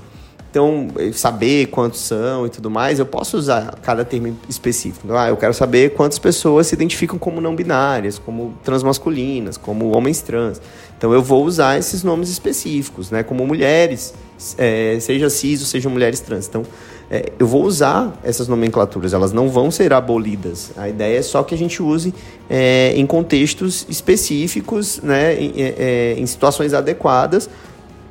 então 0.50 0.88
eh, 0.98 1.12
saber 1.12 1.65
quantos 1.65 2.00
são 2.00 2.45
e 2.45 2.50
tudo 2.50 2.71
mais, 2.71 2.98
eu 2.98 3.06
posso 3.06 3.36
usar 3.36 3.78
cada 3.84 4.06
termo 4.06 4.38
específico. 4.48 5.13
Ah, 5.13 5.28
eu 5.28 5.36
quero 5.36 5.54
saber 5.54 5.93
quantas 5.95 6.17
pessoas 6.17 6.67
se 6.67 6.76
identificam 6.76 7.19
como 7.19 7.41
não 7.41 7.58
binárias, 7.58 8.17
como 8.17 8.58
transmasculinas, 8.63 9.58
como 9.58 9.89
homens 9.89 10.21
trans. 10.21 10.62
Então 10.98 11.13
eu 11.13 11.21
vou 11.21 11.43
usar 11.43 11.78
esses 11.78 12.06
nomes 12.06 12.30
específicos, 12.30 13.12
né, 13.12 13.21
como 13.21 13.45
mulheres, 13.45 14.13
é, 14.58 14.98
seja 15.02 15.30
cis 15.30 15.60
ou 15.60 15.67
seja 15.67 15.89
mulheres 15.89 16.21
trans. 16.21 16.48
Então 16.48 16.63
é, 17.09 17.31
eu 17.37 17.45
vou 17.45 17.63
usar 17.63 18.19
essas 18.23 18.47
nomenclaturas, 18.47 19.13
elas 19.13 19.31
não 19.31 19.49
vão 19.49 19.69
ser 19.69 19.93
abolidas. 19.93 20.71
A 20.75 20.89
ideia 20.89 21.19
é 21.19 21.21
só 21.21 21.43
que 21.43 21.53
a 21.53 21.57
gente 21.57 21.81
use 21.81 22.13
é, 22.49 22.93
em 22.95 23.05
contextos 23.05 23.85
específicos, 23.89 24.99
né, 25.01 25.39
em, 25.39 25.53
é, 25.55 25.75
é, 25.77 26.15
em 26.17 26.25
situações 26.25 26.73
adequadas 26.73 27.49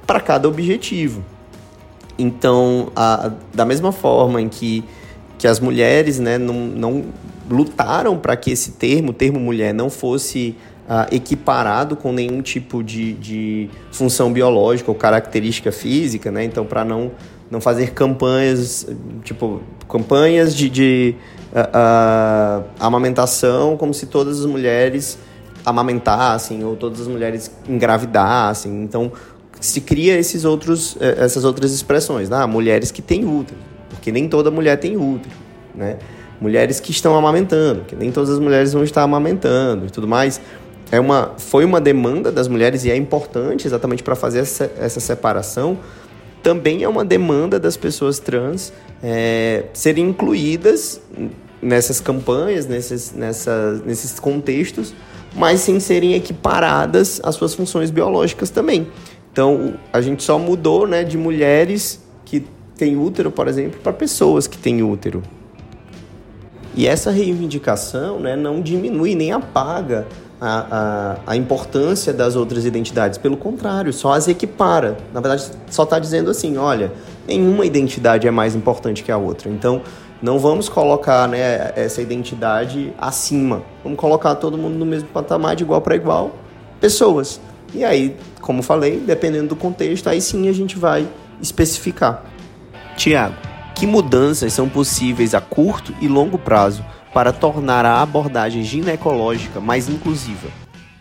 para 0.07 0.21
cada 0.21 0.49
objetivo. 0.49 1.25
Então, 2.19 2.93
a, 2.95 3.33
da 3.53 3.65
mesma 3.65 3.91
forma 3.91 4.41
em 4.41 4.49
que, 4.49 4.85
que 5.39 5.49
as 5.49 5.59
mulheres 5.59 6.21
né, 6.21 6.39
não, 6.39 6.55
não 6.55 7.05
lutaram 7.51 8.17
para 8.17 8.37
que 8.37 8.51
esse 8.53 8.73
termo, 8.73 9.13
termo 9.13 9.41
mulher, 9.41 9.75
não 9.75 9.91
fosse 9.91 10.57
uh, 10.89 11.15
equiparado 11.15 11.97
com 11.97 12.13
nenhum 12.13 12.41
tipo 12.41 12.83
de, 12.83 13.15
de 13.15 13.71
função 13.91 14.33
biológica 14.33 14.91
ou 14.91 14.95
característica 14.95 15.73
física, 15.73 16.31
né? 16.31 16.45
Então, 16.45 16.65
para 16.65 16.85
não 16.85 17.11
não 17.51 17.61
fazer 17.61 17.93
campanhas, 17.93 18.87
tipo, 19.23 19.61
campanhas 19.89 20.55
de, 20.55 20.69
de 20.69 21.17
uh, 21.53 21.61
uh, 21.61 22.65
amamentação 22.81 23.77
como 23.77 23.95
se 23.95 24.07
todas 24.07 24.41
as 24.41 24.47
mulheres 24.47 25.19
amamentassem 25.65 26.65
ou 26.65 26.77
todas 26.77 27.01
as 27.01 27.09
mulheres 27.09 27.51
engravidassem. 27.69 28.83
Então, 28.83 29.13
se 29.61 29.81
cria 29.81 30.19
esses 30.19 30.45
outros, 30.45 30.97
eh, 31.01 31.17
essas 31.19 31.45
outras 31.45 31.73
expressões, 31.73 32.29
né? 32.29 32.45
mulheres 32.45 32.91
que 32.91 33.01
têm 33.01 33.25
útero, 33.25 33.59
porque 33.89 34.13
nem 34.13 34.29
toda 34.29 34.51
mulher 34.51 34.77
tem 34.77 34.97
útero, 34.97 35.35
né? 35.75 35.97
Mulheres 36.41 36.81
que 36.81 36.91
estão 36.91 37.17
amamentando, 37.17 37.83
que 37.87 37.97
nem 37.97 38.13
todas 38.13 38.29
as 38.29 38.39
mulheres 38.39 38.73
vão 38.73 38.85
estar 38.85 39.03
amamentando 39.03 39.87
e 39.87 39.91
tudo 39.91 40.07
mais. 40.07 40.41
É 40.91 41.01
uma, 41.01 41.33
foi 41.39 41.65
uma 41.65 41.81
demanda 41.81 42.31
das 42.31 42.47
mulheres 42.47 42.85
e 42.85 42.91
é 42.91 42.97
importante 42.97 43.67
exatamente 43.67 44.03
para 44.03 44.15
fazer 44.15 44.41
essa, 44.41 44.71
essa 44.79 45.01
separação, 45.01 45.79
também 46.45 46.83
é 46.83 46.89
uma 46.89 47.07
demanda 47.07 47.59
das 47.59 47.75
pessoas 47.75 48.19
trans 48.19 48.71
é, 49.03 49.65
serem 49.73 50.11
incluídas 50.11 51.01
nessas 51.61 52.01
campanhas, 52.01 52.67
nesses, 52.67 53.13
nessa, 53.13 53.83
nesses 53.87 54.21
contextos, 54.21 54.95
mas 55.35 55.61
sem 55.61 55.81
serem 55.81 56.15
equiparadas 56.15 57.19
às 57.25 57.35
suas 57.35 57.55
funções 57.55 57.91
biológicas 57.91 58.51
também. 58.51 58.87
Então, 59.33 59.75
a 59.91 60.03
gente 60.03 60.23
só 60.23 60.39
mudou 60.39 60.87
né, 60.87 61.03
de 61.03 61.17
mulheres 61.17 62.01
que 62.27 62.47
têm 62.77 62.97
útero, 62.97 63.31
por 63.31 63.49
exemplo, 63.49 63.81
para 63.81 63.93
pessoas 63.95 64.47
que 64.47 64.59
têm 64.59 64.83
útero. 64.83 65.23
E 66.77 66.87
essa 66.87 67.11
reivindicação 67.11 68.21
né, 68.21 68.37
não 68.37 68.61
diminui 68.61 69.15
nem 69.15 69.33
apaga 69.33 70.07
a, 70.41 71.17
a, 71.27 71.33
a 71.33 71.37
importância 71.37 72.13
das 72.13 72.37
outras 72.37 72.65
identidades. 72.65 73.19
Pelo 73.19 73.37
contrário, 73.37 73.93
só 73.93 74.13
as 74.13 74.29
equipara. 74.29 74.97
Na 75.13 75.21
verdade, 75.21 75.51
só 75.71 75.85
está 75.85 75.99
dizendo 75.99 76.31
assim: 76.31 76.57
olha, 76.57 76.93
nenhuma 77.27 77.65
identidade 77.65 78.27
é 78.27 78.31
mais 78.31 78.55
importante 78.55 79.03
que 79.03 79.13
a 79.13 79.17
outra. 79.17 79.51
Então, 79.51 79.83
não 80.23 80.39
vamos 80.39 80.69
colocar 80.69 81.29
né, 81.29 81.73
essa 81.77 82.01
identidade 82.01 82.93
acima. 82.99 83.63
Vamos 83.83 83.99
colocar 83.99 84.35
todo 84.37 84.57
mundo 84.57 84.77
no 84.77 84.87
mesmo 84.87 85.09
patamar, 85.09 85.57
de 85.57 85.65
igual 85.65 85.81
para 85.81 85.95
igual, 85.95 86.33
pessoas. 86.81 87.41
E 87.75 87.85
aí, 87.85 88.17
como 88.41 88.63
falei, 88.63 88.99
dependendo 89.01 89.49
do 89.49 89.57
contexto, 89.57 90.09
aí 90.09 90.21
sim 90.21 90.49
a 90.49 90.53
gente 90.53 90.79
vai 90.79 91.09
especificar. 91.41 92.25
Tiago, 92.97 93.35
que 93.75 93.87
mudanças 93.87 94.53
são 94.53 94.69
possíveis 94.69 95.35
a 95.35 95.41
curto 95.41 95.93
e 96.01 96.07
longo 96.07 96.39
prazo 96.39 96.85
para 97.15 97.33
tornar 97.33 97.87
a 97.87 98.03
abordagem 98.03 98.65
ginecológica 98.65 99.61
mais 99.61 99.89
inclusiva? 99.89 100.49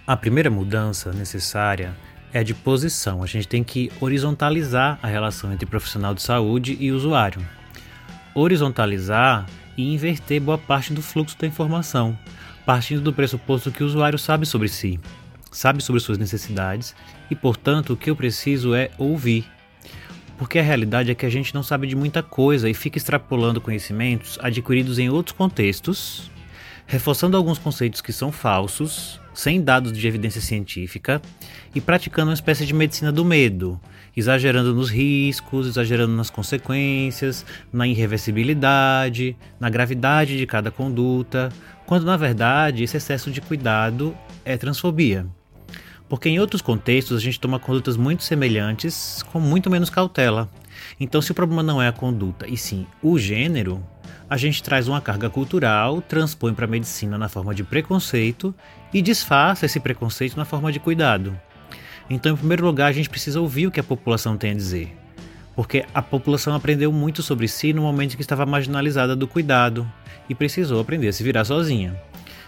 A 0.05 0.15
primeira 0.15 0.51
mudança 0.51 1.11
necessária 1.11 1.95
é 2.31 2.37
a 2.37 2.43
de 2.43 2.53
posição. 2.53 3.23
A 3.23 3.25
gente 3.25 3.47
tem 3.47 3.63
que 3.63 3.91
horizontalizar 3.99 4.99
a 5.01 5.07
relação 5.07 5.51
entre 5.51 5.65
profissional 5.65 6.13
de 6.13 6.21
saúde 6.21 6.77
e 6.79 6.91
usuário. 6.91 7.41
Horizontalizar 8.35 9.47
e 9.75 9.91
inverter 9.91 10.39
boa 10.39 10.57
parte 10.57 10.93
do 10.93 11.01
fluxo 11.01 11.35
da 11.39 11.47
informação, 11.47 12.15
partindo 12.63 13.01
do 13.01 13.11
pressuposto 13.11 13.71
que 13.71 13.83
o 13.83 13.87
usuário 13.87 14.19
sabe 14.19 14.45
sobre 14.45 14.69
si, 14.69 14.99
sabe 15.51 15.81
sobre 15.81 15.99
suas 15.99 16.19
necessidades 16.19 16.95
e, 17.29 17.35
portanto, 17.35 17.93
o 17.93 17.97
que 17.97 18.11
eu 18.11 18.15
preciso 18.15 18.75
é 18.75 18.91
ouvir. 18.99 19.51
Porque 20.37 20.59
a 20.59 20.63
realidade 20.63 21.11
é 21.11 21.15
que 21.15 21.25
a 21.25 21.29
gente 21.29 21.53
não 21.53 21.63
sabe 21.63 21.87
de 21.87 21.95
muita 21.95 22.23
coisa 22.23 22.69
e 22.69 22.73
fica 22.73 22.97
extrapolando 22.97 23.61
conhecimentos 23.61 24.37
adquiridos 24.41 24.99
em 24.99 25.09
outros 25.09 25.35
contextos, 25.35 26.31
reforçando 26.85 27.37
alguns 27.37 27.59
conceitos 27.59 28.01
que 28.01 28.11
são 28.11 28.31
falsos, 28.31 29.21
sem 29.33 29.61
dados 29.61 29.91
de 29.93 30.07
evidência 30.07 30.41
científica, 30.41 31.21
e 31.73 31.81
praticando 31.81 32.29
uma 32.29 32.35
espécie 32.35 32.65
de 32.65 32.73
medicina 32.73 33.11
do 33.11 33.23
medo, 33.23 33.79
exagerando 34.15 34.73
nos 34.73 34.89
riscos, 34.89 35.67
exagerando 35.67 36.13
nas 36.15 36.29
consequências, 36.29 37.45
na 37.71 37.87
irreversibilidade, 37.87 39.35
na 39.59 39.69
gravidade 39.69 40.37
de 40.37 40.45
cada 40.45 40.69
conduta, 40.69 41.49
quando 41.85 42.05
na 42.05 42.17
verdade 42.17 42.83
esse 42.83 42.97
excesso 42.97 43.31
de 43.31 43.41
cuidado 43.41 44.15
é 44.45 44.57
transfobia. 44.57 45.25
Porque 46.07 46.29
em 46.29 46.39
outros 46.39 46.61
contextos 46.61 47.17
a 47.17 47.21
gente 47.21 47.39
toma 47.39 47.59
condutas 47.59 47.97
muito 47.97 48.23
semelhantes 48.23 49.23
com 49.31 49.39
muito 49.39 49.69
menos 49.69 49.89
cautela. 49.89 50.49
Então, 50.99 51.21
se 51.21 51.31
o 51.31 51.35
problema 51.35 51.63
não 51.63 51.81
é 51.81 51.87
a 51.87 51.93
conduta 51.93 52.47
e 52.47 52.57
sim 52.57 52.85
o 53.01 53.17
gênero, 53.17 53.83
a 54.29 54.37
gente 54.37 54.63
traz 54.63 54.87
uma 54.87 55.01
carga 55.01 55.29
cultural, 55.29 56.01
transpõe 56.01 56.53
para 56.53 56.65
a 56.65 56.67
medicina 56.67 57.17
na 57.17 57.29
forma 57.29 57.53
de 57.53 57.63
preconceito 57.63 58.53
e 58.93 59.01
disfarça 59.01 59.65
esse 59.65 59.79
preconceito 59.79 60.37
na 60.37 60.45
forma 60.45 60.71
de 60.71 60.79
cuidado. 60.79 61.39
Então, 62.09 62.33
em 62.33 62.37
primeiro 62.37 62.65
lugar, 62.65 62.87
a 62.87 62.91
gente 62.91 63.09
precisa 63.09 63.39
ouvir 63.39 63.67
o 63.67 63.71
que 63.71 63.79
a 63.79 63.83
população 63.83 64.37
tem 64.37 64.51
a 64.51 64.55
dizer. 64.55 64.95
Porque 65.55 65.85
a 65.93 66.01
população 66.01 66.55
aprendeu 66.55 66.91
muito 66.91 67.21
sobre 67.21 67.47
si 67.47 67.73
no 67.73 67.81
momento 67.81 68.13
em 68.13 68.15
que 68.15 68.21
estava 68.21 68.45
marginalizada 68.45 69.15
do 69.15 69.27
cuidado 69.27 69.89
e 70.27 70.33
precisou 70.33 70.81
aprender 70.81 71.07
a 71.07 71.13
se 71.13 71.23
virar 71.23 71.45
sozinha. 71.45 71.95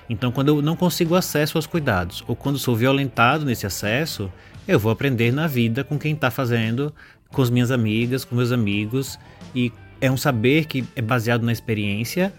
Então, 0.10 0.32
quando 0.32 0.50
eu 0.50 0.62
não 0.62 0.76
consigo 0.76 1.16
acesso 1.16 1.58
aos 1.58 1.66
cuidados, 1.66 2.24
ou 2.28 2.36
quando 2.36 2.60
sou 2.60 2.76
violentado 2.76 3.46
nesse 3.46 3.66
acesso, 3.66 4.32
eu 4.68 4.80
vou 4.80 4.92
aprender 4.92 5.32
na 5.32 5.48
vida 5.48 5.84
com 5.84 5.98
quem 5.98 6.14
está 6.14 6.30
fazendo, 6.30 6.94
com 7.30 7.42
as 7.42 7.50
minhas 7.50 7.72
amigas, 7.72 8.24
com 8.24 8.36
meus 8.36 8.52
amigos, 8.52 9.20
e 9.54 9.72
é 10.00 10.12
um 10.12 10.18
saber 10.18 10.66
que 10.66 10.86
é 10.96 11.02
baseado 11.02 11.44
na 11.44 11.52
experiência, 11.52 12.34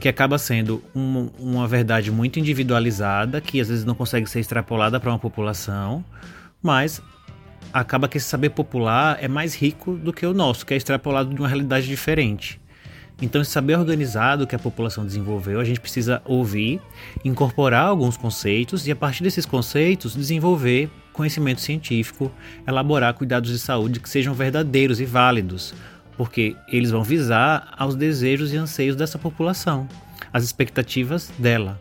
que 0.00 0.08
acaba 0.08 0.38
sendo 0.38 0.82
um, 0.94 1.30
uma 1.38 1.68
verdade 1.68 2.10
muito 2.10 2.38
individualizada, 2.38 3.40
que 3.40 3.60
às 3.60 3.68
vezes 3.68 3.84
não 3.84 3.94
consegue 3.94 4.28
ser 4.28 4.40
extrapolada 4.40 4.98
para 4.98 5.10
uma 5.10 5.18
população, 5.18 6.04
mas 6.62 7.00
acaba 7.72 8.08
que 8.08 8.18
esse 8.18 8.26
saber 8.26 8.50
popular 8.50 9.18
é 9.20 9.28
mais 9.28 9.54
rico 9.54 9.94
do 9.94 10.12
que 10.12 10.26
o 10.26 10.34
nosso, 10.34 10.66
que 10.66 10.74
é 10.74 10.76
extrapolado 10.76 11.32
de 11.32 11.40
uma 11.40 11.48
realidade 11.48 11.86
diferente. 11.86 12.60
Então, 13.22 13.40
esse 13.40 13.52
saber 13.52 13.78
organizado 13.78 14.48
que 14.48 14.56
a 14.56 14.58
população 14.58 15.06
desenvolveu, 15.06 15.60
a 15.60 15.64
gente 15.64 15.78
precisa 15.78 16.20
ouvir, 16.24 16.80
incorporar 17.24 17.86
alguns 17.86 18.16
conceitos 18.16 18.84
e, 18.88 18.90
a 18.90 18.96
partir 18.96 19.22
desses 19.22 19.46
conceitos, 19.46 20.16
desenvolver 20.16 20.90
conhecimento 21.12 21.60
científico, 21.60 22.32
elaborar 22.66 23.14
cuidados 23.14 23.48
de 23.48 23.60
saúde 23.60 24.00
que 24.00 24.08
sejam 24.08 24.34
verdadeiros 24.34 25.00
e 25.00 25.04
válidos, 25.04 25.72
porque 26.16 26.56
eles 26.66 26.90
vão 26.90 27.04
visar 27.04 27.72
aos 27.78 27.94
desejos 27.94 28.52
e 28.52 28.56
anseios 28.56 28.96
dessa 28.96 29.20
população, 29.20 29.88
as 30.32 30.42
expectativas 30.42 31.30
dela. 31.38 31.80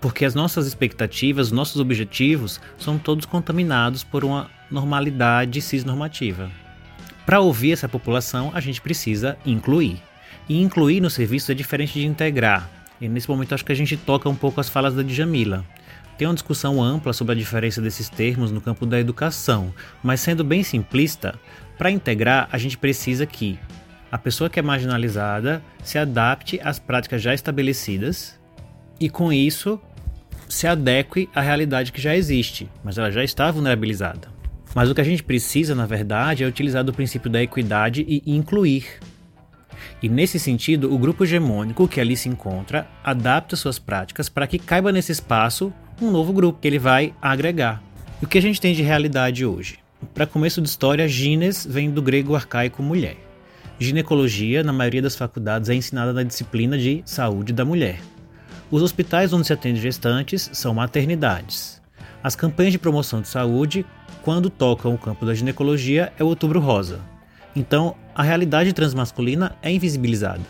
Porque 0.00 0.24
as 0.24 0.34
nossas 0.34 0.66
expectativas, 0.66 1.52
nossos 1.52 1.82
objetivos 1.82 2.62
são 2.78 2.96
todos 2.96 3.26
contaminados 3.26 4.02
por 4.02 4.24
uma 4.24 4.48
normalidade 4.70 5.60
cisnormativa. 5.60 6.50
Para 7.26 7.40
ouvir 7.40 7.72
essa 7.72 7.88
população, 7.90 8.52
a 8.54 8.60
gente 8.60 8.80
precisa 8.80 9.36
incluir. 9.44 10.00
E 10.48 10.60
incluir 10.60 11.00
no 11.00 11.10
serviço 11.10 11.50
é 11.50 11.54
diferente 11.54 11.94
de 11.94 12.06
integrar. 12.06 12.70
E 13.00 13.08
nesse 13.08 13.28
momento 13.28 13.54
acho 13.54 13.64
que 13.64 13.72
a 13.72 13.76
gente 13.76 13.96
toca 13.96 14.28
um 14.28 14.34
pouco 14.34 14.60
as 14.60 14.68
falas 14.68 14.94
da 14.94 15.02
Djamila. 15.02 15.64
Tem 16.16 16.26
uma 16.26 16.34
discussão 16.34 16.82
ampla 16.82 17.12
sobre 17.12 17.34
a 17.34 17.36
diferença 17.36 17.80
desses 17.80 18.08
termos 18.08 18.50
no 18.50 18.60
campo 18.60 18.86
da 18.86 18.98
educação, 18.98 19.74
mas 20.02 20.20
sendo 20.20 20.42
bem 20.42 20.62
simplista, 20.62 21.38
para 21.76 21.90
integrar 21.90 22.48
a 22.50 22.56
gente 22.56 22.78
precisa 22.78 23.26
que 23.26 23.58
a 24.10 24.16
pessoa 24.16 24.48
que 24.48 24.58
é 24.58 24.62
marginalizada 24.62 25.62
se 25.82 25.98
adapte 25.98 26.58
às 26.62 26.78
práticas 26.78 27.20
já 27.20 27.34
estabelecidas 27.34 28.40
e 28.98 29.10
com 29.10 29.30
isso 29.32 29.78
se 30.48 30.66
adeque 30.66 31.28
à 31.34 31.40
realidade 31.40 31.92
que 31.92 32.00
já 32.00 32.16
existe, 32.16 32.70
mas 32.82 32.96
ela 32.96 33.10
já 33.10 33.22
está 33.22 33.50
vulnerabilizada. 33.50 34.28
Mas 34.74 34.90
o 34.90 34.94
que 34.94 35.00
a 35.00 35.04
gente 35.04 35.22
precisa, 35.22 35.74
na 35.74 35.86
verdade, 35.86 36.44
é 36.44 36.46
utilizar 36.46 36.84
do 36.84 36.92
princípio 36.92 37.30
da 37.30 37.42
equidade 37.42 38.04
e 38.08 38.22
incluir. 38.26 38.86
E 40.02 40.08
nesse 40.08 40.38
sentido, 40.38 40.92
o 40.92 40.98
grupo 40.98 41.24
hegemônico 41.24 41.88
que 41.88 42.00
ali 42.00 42.16
se 42.16 42.28
encontra 42.28 42.86
adapta 43.02 43.56
suas 43.56 43.78
práticas 43.78 44.28
para 44.28 44.46
que 44.46 44.58
caiba 44.58 44.92
nesse 44.92 45.12
espaço 45.12 45.72
um 46.00 46.10
novo 46.10 46.32
grupo 46.32 46.60
que 46.60 46.68
ele 46.68 46.78
vai 46.78 47.14
agregar. 47.20 47.82
E 48.20 48.24
o 48.24 48.28
que 48.28 48.38
a 48.38 48.42
gente 48.42 48.60
tem 48.60 48.74
de 48.74 48.82
realidade 48.82 49.44
hoje? 49.44 49.78
Para 50.14 50.26
começo 50.26 50.60
de 50.60 50.68
história, 50.68 51.08
gines 51.08 51.66
vem 51.68 51.90
do 51.90 52.02
grego 52.02 52.34
arcaico 52.34 52.82
mulher. 52.82 53.16
Ginecologia, 53.78 54.62
na 54.62 54.72
maioria 54.72 55.02
das 55.02 55.16
faculdades, 55.16 55.68
é 55.68 55.74
ensinada 55.74 56.12
na 56.12 56.22
disciplina 56.22 56.78
de 56.78 57.02
saúde 57.04 57.52
da 57.52 57.64
mulher. 57.64 58.00
Os 58.70 58.82
hospitais 58.82 59.32
onde 59.32 59.46
se 59.46 59.52
atende 59.52 59.80
gestantes 59.80 60.50
são 60.52 60.74
maternidades. 60.74 61.80
As 62.22 62.34
campanhas 62.34 62.72
de 62.72 62.78
promoção 62.78 63.20
de 63.20 63.28
saúde, 63.28 63.84
quando 64.22 64.50
tocam 64.50 64.94
o 64.94 64.98
campo 64.98 65.24
da 65.24 65.34
ginecologia, 65.34 66.12
é 66.18 66.24
o 66.24 66.26
Outubro 66.26 66.58
Rosa. 66.58 67.00
Então, 67.56 67.96
a 68.14 68.22
realidade 68.22 68.74
transmasculina 68.74 69.56
é 69.62 69.72
invisibilizada. 69.72 70.44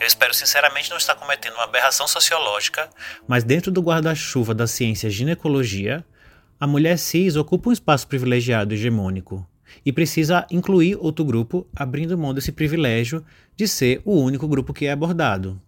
Eu 0.00 0.06
espero 0.06 0.34
sinceramente 0.34 0.90
não 0.90 0.96
estar 0.96 1.14
cometendo 1.14 1.54
uma 1.54 1.64
aberração 1.64 2.08
sociológica, 2.08 2.90
mas 3.26 3.44
dentro 3.44 3.70
do 3.70 3.80
guarda-chuva 3.80 4.52
da 4.54 4.66
ciência 4.66 5.08
ginecologia, 5.08 6.04
a 6.58 6.66
mulher 6.66 6.98
cis 6.98 7.36
ocupa 7.36 7.70
um 7.70 7.72
espaço 7.72 8.08
privilegiado 8.08 8.74
hegemônico 8.74 9.46
e 9.86 9.92
precisa 9.92 10.46
incluir 10.50 10.96
outro 10.96 11.24
grupo, 11.24 11.66
abrindo 11.74 12.18
mão 12.18 12.34
desse 12.34 12.50
privilégio 12.50 13.24
de 13.56 13.68
ser 13.68 14.02
o 14.04 14.20
único 14.20 14.48
grupo 14.48 14.74
que 14.74 14.86
é 14.86 14.92
abordado. 14.92 15.60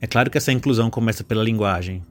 É 0.00 0.06
claro 0.06 0.30
que 0.30 0.38
essa 0.38 0.52
inclusão 0.52 0.90
começa 0.90 1.22
pela 1.22 1.44
linguagem. 1.44 2.04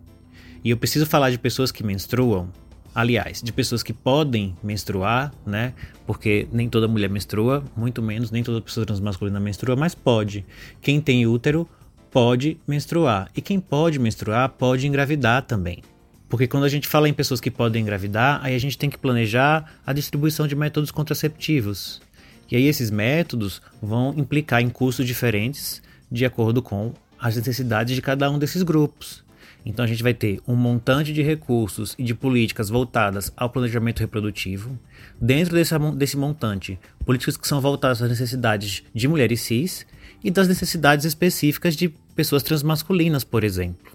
E 0.63 0.69
eu 0.69 0.77
preciso 0.77 1.05
falar 1.05 1.31
de 1.31 1.37
pessoas 1.37 1.71
que 1.71 1.83
menstruam, 1.83 2.51
aliás, 2.93 3.41
de 3.41 3.51
pessoas 3.51 3.83
que 3.83 3.93
podem 3.93 4.55
menstruar, 4.63 5.33
né? 5.45 5.73
Porque 6.05 6.47
nem 6.51 6.69
toda 6.69 6.87
mulher 6.87 7.09
menstrua, 7.09 7.63
muito 7.75 8.01
menos 8.01 8.31
nem 8.31 8.43
toda 8.43 8.61
pessoa 8.61 8.85
transmasculina 8.85 9.39
menstrua, 9.39 9.75
mas 9.75 9.95
pode. 9.95 10.45
Quem 10.81 10.99
tem 10.99 11.25
útero 11.25 11.67
pode 12.11 12.57
menstruar. 12.67 13.29
E 13.35 13.41
quem 13.41 13.59
pode 13.59 13.97
menstruar 13.97 14.49
pode 14.49 14.85
engravidar 14.85 15.43
também. 15.43 15.81
Porque 16.27 16.47
quando 16.47 16.63
a 16.63 16.69
gente 16.69 16.87
fala 16.87 17.09
em 17.09 17.13
pessoas 17.13 17.41
que 17.41 17.51
podem 17.51 17.81
engravidar, 17.81 18.39
aí 18.43 18.55
a 18.55 18.59
gente 18.59 18.77
tem 18.77 18.89
que 18.89 18.97
planejar 18.97 19.69
a 19.85 19.91
distribuição 19.91 20.47
de 20.47 20.55
métodos 20.55 20.91
contraceptivos. 20.91 22.01
E 22.49 22.55
aí 22.55 22.67
esses 22.67 22.91
métodos 22.91 23.61
vão 23.81 24.13
implicar 24.17 24.61
em 24.61 24.69
custos 24.69 25.05
diferentes 25.05 25.81
de 26.11 26.25
acordo 26.25 26.61
com 26.61 26.93
as 27.19 27.35
necessidades 27.35 27.95
de 27.95 28.01
cada 28.01 28.29
um 28.29 28.37
desses 28.37 28.63
grupos. 28.63 29.23
Então 29.65 29.85
a 29.85 29.87
gente 29.87 30.01
vai 30.01 30.13
ter 30.13 30.41
um 30.47 30.55
montante 30.55 31.13
de 31.13 31.21
recursos 31.21 31.95
e 31.97 32.03
de 32.03 32.15
políticas 32.15 32.69
voltadas 32.69 33.31
ao 33.37 33.49
planejamento 33.49 33.99
reprodutivo. 33.99 34.77
Dentro 35.19 35.53
desse, 35.53 35.77
desse 35.95 36.17
montante, 36.17 36.79
políticas 37.05 37.37
que 37.37 37.47
são 37.47 37.61
voltadas 37.61 38.01
às 38.01 38.09
necessidades 38.09 38.83
de 38.93 39.07
mulheres 39.07 39.41
cis 39.41 39.85
e 40.23 40.31
das 40.31 40.47
necessidades 40.47 41.05
específicas 41.05 41.75
de 41.75 41.89
pessoas 42.15 42.43
transmasculinas, 42.43 43.23
por 43.23 43.43
exemplo. 43.43 43.91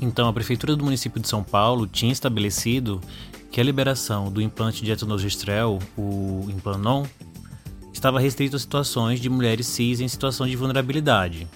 Então 0.00 0.28
a 0.28 0.32
prefeitura 0.32 0.76
do 0.76 0.84
município 0.84 1.20
de 1.20 1.28
São 1.28 1.42
Paulo 1.42 1.86
tinha 1.86 2.12
estabelecido 2.12 3.00
que 3.50 3.60
a 3.60 3.64
liberação 3.64 4.30
do 4.30 4.42
implante 4.42 4.84
de 4.84 4.90
etanogestrel, 4.90 5.78
o 5.96 6.46
Implanon, 6.50 7.06
estava 7.92 8.20
restrito 8.20 8.56
a 8.56 8.58
situações 8.58 9.20
de 9.20 9.28
mulheres 9.28 9.66
cis 9.66 10.00
em 10.00 10.06
situação 10.06 10.46
de 10.46 10.54
vulnerabilidade, 10.54 11.48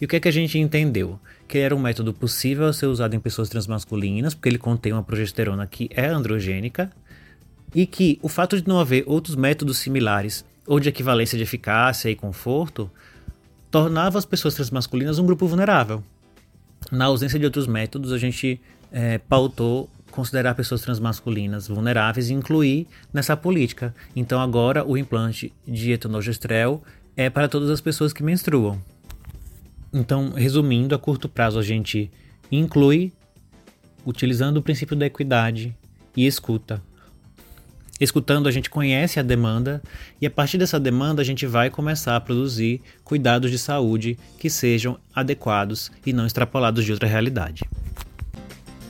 e 0.00 0.04
o 0.04 0.08
que 0.08 0.16
é 0.16 0.20
que 0.20 0.28
a 0.28 0.32
gente 0.32 0.58
entendeu? 0.58 1.18
Que 1.46 1.58
era 1.58 1.74
um 1.74 1.78
método 1.78 2.12
possível 2.12 2.66
a 2.66 2.72
ser 2.72 2.86
usado 2.86 3.14
em 3.14 3.20
pessoas 3.20 3.48
transmasculinas, 3.48 4.34
porque 4.34 4.48
ele 4.48 4.58
contém 4.58 4.92
uma 4.92 5.02
progesterona 5.02 5.66
que 5.66 5.88
é 5.92 6.06
androgênica, 6.06 6.90
e 7.74 7.86
que 7.86 8.18
o 8.22 8.28
fato 8.28 8.60
de 8.60 8.66
não 8.66 8.78
haver 8.78 9.04
outros 9.06 9.36
métodos 9.36 9.78
similares 9.78 10.44
ou 10.66 10.80
de 10.80 10.88
equivalência 10.88 11.36
de 11.36 11.44
eficácia 11.44 12.10
e 12.10 12.16
conforto 12.16 12.90
tornava 13.70 14.18
as 14.18 14.24
pessoas 14.24 14.54
transmasculinas 14.54 15.18
um 15.18 15.26
grupo 15.26 15.46
vulnerável. 15.46 16.02
Na 16.90 17.06
ausência 17.06 17.38
de 17.38 17.44
outros 17.44 17.66
métodos, 17.66 18.12
a 18.12 18.18
gente 18.18 18.60
é, 18.92 19.18
pautou 19.18 19.90
considerar 20.10 20.54
pessoas 20.54 20.80
transmasculinas 20.80 21.68
vulneráveis 21.68 22.30
e 22.30 22.32
incluir 22.32 22.86
nessa 23.12 23.36
política. 23.36 23.94
Então 24.14 24.40
agora 24.40 24.82
o 24.86 24.96
implante 24.96 25.52
de 25.66 25.92
etanogestrel 25.92 26.82
é 27.16 27.28
para 27.28 27.48
todas 27.48 27.68
as 27.68 27.80
pessoas 27.80 28.12
que 28.12 28.22
menstruam. 28.22 28.80
Então, 29.92 30.30
resumindo, 30.30 30.94
a 30.94 30.98
curto 30.98 31.28
prazo 31.28 31.58
a 31.58 31.62
gente 31.62 32.10
inclui 32.50 33.12
utilizando 34.04 34.58
o 34.58 34.62
princípio 34.62 34.96
da 34.96 35.06
equidade 35.06 35.76
e 36.16 36.26
escuta. 36.26 36.82
Escutando, 37.98 38.46
a 38.46 38.52
gente 38.52 38.68
conhece 38.68 39.18
a 39.18 39.22
demanda 39.22 39.82
e 40.20 40.26
a 40.26 40.30
partir 40.30 40.58
dessa 40.58 40.78
demanda 40.78 41.22
a 41.22 41.24
gente 41.24 41.46
vai 41.46 41.70
começar 41.70 42.14
a 42.14 42.20
produzir 42.20 42.82
cuidados 43.02 43.50
de 43.50 43.58
saúde 43.58 44.18
que 44.38 44.50
sejam 44.50 44.98
adequados 45.14 45.90
e 46.04 46.12
não 46.12 46.26
extrapolados 46.26 46.84
de 46.84 46.92
outra 46.92 47.08
realidade. 47.08 47.64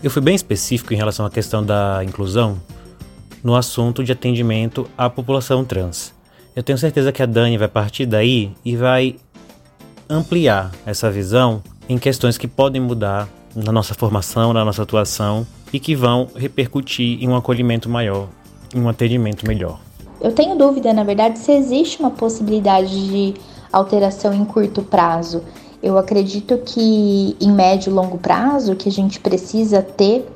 Eu 0.03 0.11
fui 0.11 0.21
bem 0.21 0.35
específico 0.35 0.93
em 0.93 0.97
relação 0.97 1.25
à 1.25 1.31
questão 1.31 1.65
da 1.65 2.03
inclusão 2.05 2.61
no 3.45 3.55
assunto 3.55 4.03
de 4.03 4.11
atendimento 4.11 4.91
à 4.99 5.09
população 5.09 5.65
trans. 5.65 6.13
Eu 6.55 6.63
tenho 6.63 6.77
certeza 6.77 7.13
que 7.13 7.23
a 7.23 7.27
Dani 7.27 7.57
vai 7.57 7.69
partir 7.69 8.07
daí 8.07 8.53
e 8.65 8.77
vai 8.77 9.17
ampliar 10.09 10.73
essa 10.85 11.11
visão 11.11 11.63
em 11.89 11.99
questões 11.99 12.39
que 12.39 12.49
podem 12.49 12.81
mudar 12.81 13.29
na 13.55 13.73
nossa 13.73 13.95
formação, 13.95 14.53
na 14.53 14.65
nossa 14.65 14.83
atuação 14.83 15.47
e 15.73 15.81
que 15.81 15.95
vão 15.95 16.29
repercutir 16.35 17.23
em 17.23 17.29
um 17.29 17.37
acolhimento 17.37 17.89
maior, 17.89 18.29
em 18.75 18.81
um 18.81 18.89
atendimento 18.89 19.47
melhor. 19.47 19.81
Eu 20.21 20.33
tenho 20.33 20.57
dúvida, 20.57 20.93
na 20.93 21.05
verdade, 21.05 21.39
se 21.39 21.53
existe 21.53 22.01
uma 22.01 22.11
possibilidade 22.11 23.09
de 23.09 23.35
alteração 23.73 24.33
em 24.33 24.45
curto 24.45 24.83
prazo. 24.83 25.43
Eu 25.83 25.99
acredito 25.99 26.59
que 26.59 27.37
em 27.41 27.53
médio 27.53 27.91
e 27.91 27.93
longo 27.93 28.19
prazo, 28.19 28.77
que 28.77 28.89
a 28.89 28.93
gente 28.93 29.21
precisa 29.21 29.83
ter, 29.83 30.27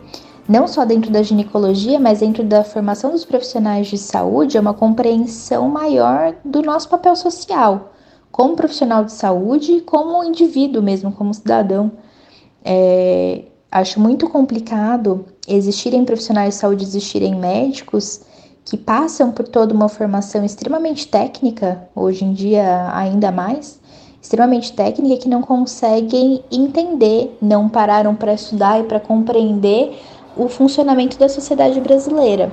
não 0.49 0.69
só 0.69 0.85
dentro 0.85 1.11
da 1.11 1.23
ginecologia, 1.23 1.99
mas 1.99 2.21
dentro 2.21 2.45
da 2.45 2.63
formação 2.63 3.11
dos 3.11 3.25
profissionais 3.25 3.87
de 3.87 3.97
saúde, 3.97 4.57
é 4.57 4.61
uma 4.61 4.75
compreensão 4.75 5.69
maior 5.69 6.35
do 6.45 6.61
nosso 6.63 6.89
papel 6.89 7.17
social 7.17 7.91
como 8.31 8.57
profissional 8.57 9.05
de 9.05 9.13
saúde 9.13 9.73
e 9.73 9.81
como 9.81 10.23
indivíduo 10.25 10.83
mesmo, 10.83 11.13
como 11.13 11.35
cidadão. 11.35 11.93
É, 12.65 13.45
acho 13.71 14.01
muito 14.01 14.29
complicado 14.29 15.25
existirem 15.49 16.05
profissionais 16.05 16.55
de 16.55 16.61
saúde, 16.61 16.85
existirem 16.85 17.35
médicos 17.35 18.21
que 18.65 18.77
passam 18.77 19.33
por 19.33 19.49
toda 19.49 19.75
uma 19.75 19.89
formação 19.89 20.45
extremamente 20.45 21.09
técnica, 21.09 21.89
hoje 21.95 22.25
em 22.25 22.33
dia 22.33 22.91
ainda 22.95 23.33
mais, 23.33 23.81
extremamente 24.23 24.73
técnica, 24.73 25.23
que 25.23 25.29
não 25.29 25.43
conseguem 25.43 26.45
entender, 26.53 27.37
não 27.41 27.69
pararam 27.69 28.15
para 28.15 28.35
estudar 28.35 28.79
e 28.81 28.85
para 28.85 29.01
compreender 29.01 29.99
o 30.37 30.49
funcionamento 30.49 31.19
da 31.19 31.29
sociedade 31.29 31.81
brasileira. 31.81 32.53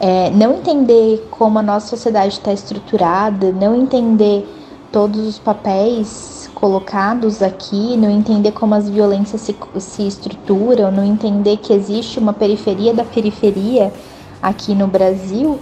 É, 0.00 0.30
não 0.30 0.54
entender 0.54 1.26
como 1.30 1.58
a 1.58 1.62
nossa 1.62 1.88
sociedade 1.88 2.34
está 2.34 2.52
estruturada, 2.52 3.50
não 3.50 3.74
entender 3.74 4.46
todos 4.92 5.26
os 5.26 5.38
papéis 5.38 6.48
colocados 6.54 7.42
aqui, 7.42 7.96
não 7.96 8.10
entender 8.10 8.52
como 8.52 8.74
as 8.74 8.88
violências 8.88 9.40
se, 9.40 9.56
se 9.78 10.06
estruturam, 10.06 10.90
não 10.90 11.04
entender 11.04 11.56
que 11.58 11.72
existe 11.72 12.18
uma 12.18 12.32
periferia 12.32 12.94
da 12.94 13.04
periferia 13.04 13.92
aqui 14.42 14.74
no 14.74 14.86
Brasil, 14.86 15.58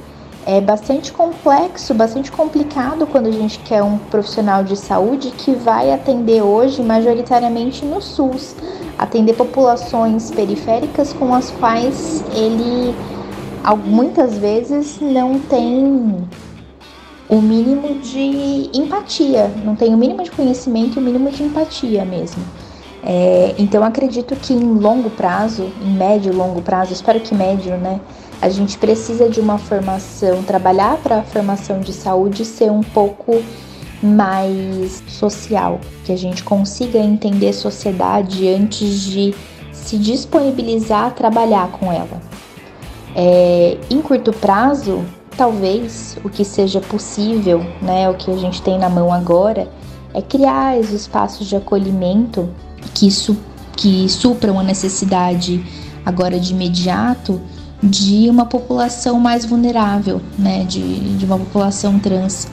é 0.46 0.60
bastante 0.60 1.12
complexo, 1.12 1.92
bastante 1.92 2.30
complicado 2.30 3.04
quando 3.06 3.26
a 3.26 3.32
gente 3.32 3.58
quer 3.58 3.82
um 3.82 3.98
profissional 3.98 4.62
de 4.62 4.76
saúde 4.76 5.32
que 5.32 5.52
vai 5.52 5.92
atender 5.92 6.40
hoje 6.40 6.82
majoritariamente 6.82 7.84
no 7.84 8.00
SUS, 8.00 8.54
atender 8.96 9.34
populações 9.34 10.30
periféricas 10.30 11.12
com 11.12 11.34
as 11.34 11.50
quais 11.50 12.24
ele 12.32 12.94
muitas 13.74 14.36
vezes 14.38 14.98
não 15.00 15.40
tem 15.40 16.28
o 17.28 17.40
mínimo 17.40 17.98
de 18.00 18.70
empatia, 18.72 19.50
não 19.64 19.74
tem 19.74 19.92
o 19.94 19.96
mínimo 19.96 20.22
de 20.22 20.30
conhecimento 20.30 20.96
e 20.96 20.98
o 21.00 21.02
mínimo 21.02 21.30
de 21.30 21.42
empatia 21.42 22.04
mesmo. 22.04 22.42
É, 23.02 23.54
então 23.58 23.82
acredito 23.84 24.34
que 24.36 24.52
em 24.52 24.78
longo 24.78 25.10
prazo, 25.10 25.70
em 25.80 25.90
médio 25.90 26.32
e 26.32 26.36
longo 26.36 26.60
prazo, 26.60 26.92
espero 26.92 27.20
que 27.20 27.34
médio, 27.34 27.76
né? 27.76 28.00
A 28.42 28.48
gente 28.48 28.76
precisa 28.76 29.28
de 29.28 29.40
uma 29.40 29.58
formação, 29.58 30.42
trabalhar 30.42 30.98
para 30.98 31.18
a 31.18 31.22
formação 31.22 31.80
de 31.80 31.92
saúde 31.92 32.44
ser 32.44 32.70
um 32.70 32.82
pouco 32.82 33.42
mais 34.02 35.02
social, 35.08 35.80
que 36.04 36.12
a 36.12 36.16
gente 36.16 36.44
consiga 36.44 36.98
entender 36.98 37.52
sociedade 37.52 38.48
antes 38.48 39.00
de 39.00 39.34
se 39.72 39.96
disponibilizar 39.96 41.06
a 41.06 41.10
trabalhar 41.10 41.70
com 41.72 41.92
ela. 41.92 42.25
É, 43.18 43.78
em 43.88 44.02
curto 44.02 44.30
prazo, 44.30 45.02
talvez 45.38 46.18
o 46.22 46.28
que 46.28 46.44
seja 46.44 46.82
possível, 46.82 47.64
né, 47.80 48.10
o 48.10 48.14
que 48.14 48.30
a 48.30 48.36
gente 48.36 48.60
tem 48.60 48.78
na 48.78 48.90
mão 48.90 49.10
agora, 49.10 49.66
é 50.12 50.20
criar 50.20 50.78
os 50.78 50.90
espaços 50.90 51.46
de 51.46 51.56
acolhimento 51.56 52.46
que, 52.92 53.10
su 53.10 53.34
que 53.74 54.06
supram 54.10 54.60
a 54.60 54.62
necessidade 54.62 55.64
agora 56.04 56.38
de 56.38 56.52
imediato 56.52 57.40
de 57.82 58.28
uma 58.28 58.44
população 58.44 59.18
mais 59.18 59.46
vulnerável, 59.46 60.20
né, 60.38 60.64
de, 60.64 61.16
de 61.16 61.24
uma 61.24 61.38
população 61.38 61.98
trans. 61.98 62.48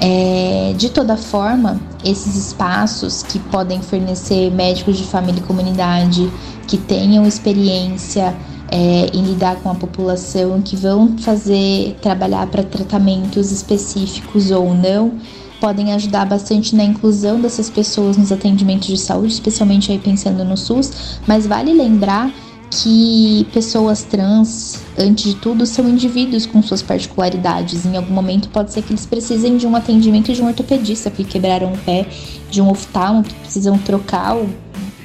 É, 0.00 0.72
de 0.76 0.88
toda 0.90 1.16
forma, 1.16 1.80
esses 2.04 2.36
espaços 2.36 3.24
que 3.24 3.40
podem 3.40 3.82
fornecer 3.82 4.52
médicos 4.52 4.96
de 4.96 5.02
família 5.02 5.40
e 5.40 5.42
comunidade 5.42 6.30
que 6.68 6.76
tenham 6.76 7.26
experiência 7.26 8.36
é, 8.70 9.06
em 9.16 9.22
lidar 9.22 9.56
com 9.56 9.70
a 9.70 9.74
população, 9.74 10.60
que 10.60 10.76
vão 10.76 11.16
fazer 11.18 11.96
trabalhar 12.00 12.46
para 12.46 12.62
tratamentos 12.62 13.50
específicos 13.50 14.50
ou 14.50 14.74
não, 14.74 15.12
podem 15.60 15.92
ajudar 15.92 16.24
bastante 16.24 16.74
na 16.76 16.84
inclusão 16.84 17.40
dessas 17.40 17.68
pessoas 17.68 18.16
nos 18.16 18.30
atendimentos 18.30 18.88
de 18.88 18.98
saúde, 18.98 19.32
especialmente 19.32 19.90
aí 19.90 19.98
pensando 19.98 20.44
no 20.44 20.56
SUS, 20.56 21.20
mas 21.26 21.46
vale 21.46 21.72
lembrar 21.72 22.32
que 22.70 23.46
pessoas 23.52 24.02
trans, 24.04 24.82
antes 24.98 25.32
de 25.32 25.34
tudo, 25.36 25.64
são 25.64 25.88
indivíduos 25.88 26.44
com 26.44 26.62
suas 26.62 26.82
particularidades. 26.82 27.86
Em 27.86 27.96
algum 27.96 28.12
momento 28.12 28.50
pode 28.50 28.72
ser 28.72 28.82
que 28.82 28.92
eles 28.92 29.06
precisem 29.06 29.56
de 29.56 29.66
um 29.66 29.74
atendimento 29.74 30.32
de 30.32 30.42
um 30.42 30.46
ortopedista 30.46 31.10
porque 31.10 31.24
quebraram 31.24 31.72
o 31.72 31.78
pé, 31.78 32.06
de 32.50 32.60
um 32.60 32.70
oftalmo 32.70 33.22
precisam 33.22 33.78
trocar 33.78 34.36
o, 34.36 34.48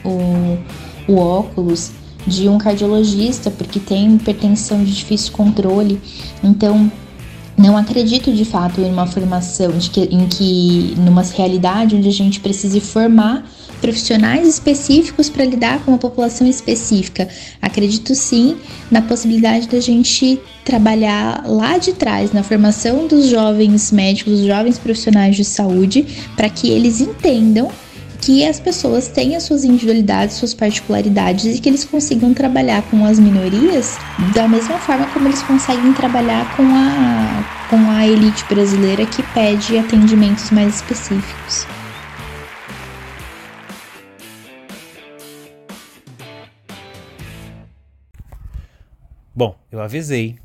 o, 0.04 0.58
o 1.08 1.18
óculos, 1.18 1.92
de 2.26 2.48
um 2.48 2.58
cardiologista 2.58 3.52
porque 3.52 3.80
tem 3.80 4.16
hipertensão 4.16 4.84
de 4.84 4.94
difícil 4.94 5.32
controle. 5.32 6.00
Então, 6.44 6.92
não 7.58 7.78
acredito 7.78 8.32
de 8.32 8.46
fato 8.46 8.82
em 8.82 8.92
uma 8.92 9.06
formação 9.06 9.72
de 9.78 9.90
que, 9.90 10.02
em 10.02 10.28
que 10.28 10.96
numa 10.98 11.22
realidade 11.22 11.96
onde 11.96 12.08
a 12.08 12.12
gente 12.12 12.40
precise 12.40 12.80
formar 12.80 13.46
profissionais 13.80 14.48
específicos 14.48 15.30
para 15.30 15.44
lidar 15.44 15.84
com 15.84 15.92
uma 15.92 15.98
população 15.98 16.48
específica. 16.48 17.28
Acredito 17.62 18.16
sim 18.16 18.56
na 18.90 19.02
possibilidade 19.02 19.68
da 19.68 19.80
gente 19.82 20.40
trabalhar 20.64 21.44
lá 21.46 21.78
de 21.78 21.92
trás, 21.92 22.32
na 22.32 22.44
formação 22.44 23.08
dos 23.08 23.28
jovens 23.28 23.92
médicos, 23.92 24.40
dos 24.40 24.48
jovens 24.48 24.80
profissionais 24.80 25.36
de 25.36 25.44
saúde, 25.44 26.06
para 26.36 26.50
que 26.50 26.70
eles 26.70 27.02
entendam 27.02 27.70
que 28.26 28.48
as 28.48 28.58
pessoas 28.58 29.12
as 29.36 29.44
suas 29.44 29.66
individualidades, 29.66 30.38
suas 30.38 30.54
particularidades 30.54 31.44
e 31.44 31.60
que 31.60 31.68
eles 31.68 31.84
consigam 31.84 32.34
trabalhar 32.34 32.82
com 32.84 33.06
as 33.06 33.20
minorias 33.20 33.98
da 34.34 34.48
mesma 34.48 34.78
forma 34.78 35.06
como 35.12 35.28
eles 35.28 35.44
conseguem 35.44 35.94
trabalhar 35.94 36.56
com 36.56 36.64
a, 36.64 37.68
com 37.70 37.92
a 37.92 38.08
elite 38.08 38.46
brasileira 38.46 39.06
que 39.06 39.22
pede 39.34 39.78
atendimentos 39.78 40.52
mais 40.52 40.76
específicos. 40.76 41.68
Bom, 49.36 49.58
eu 49.70 49.82
avisei. 49.82 50.38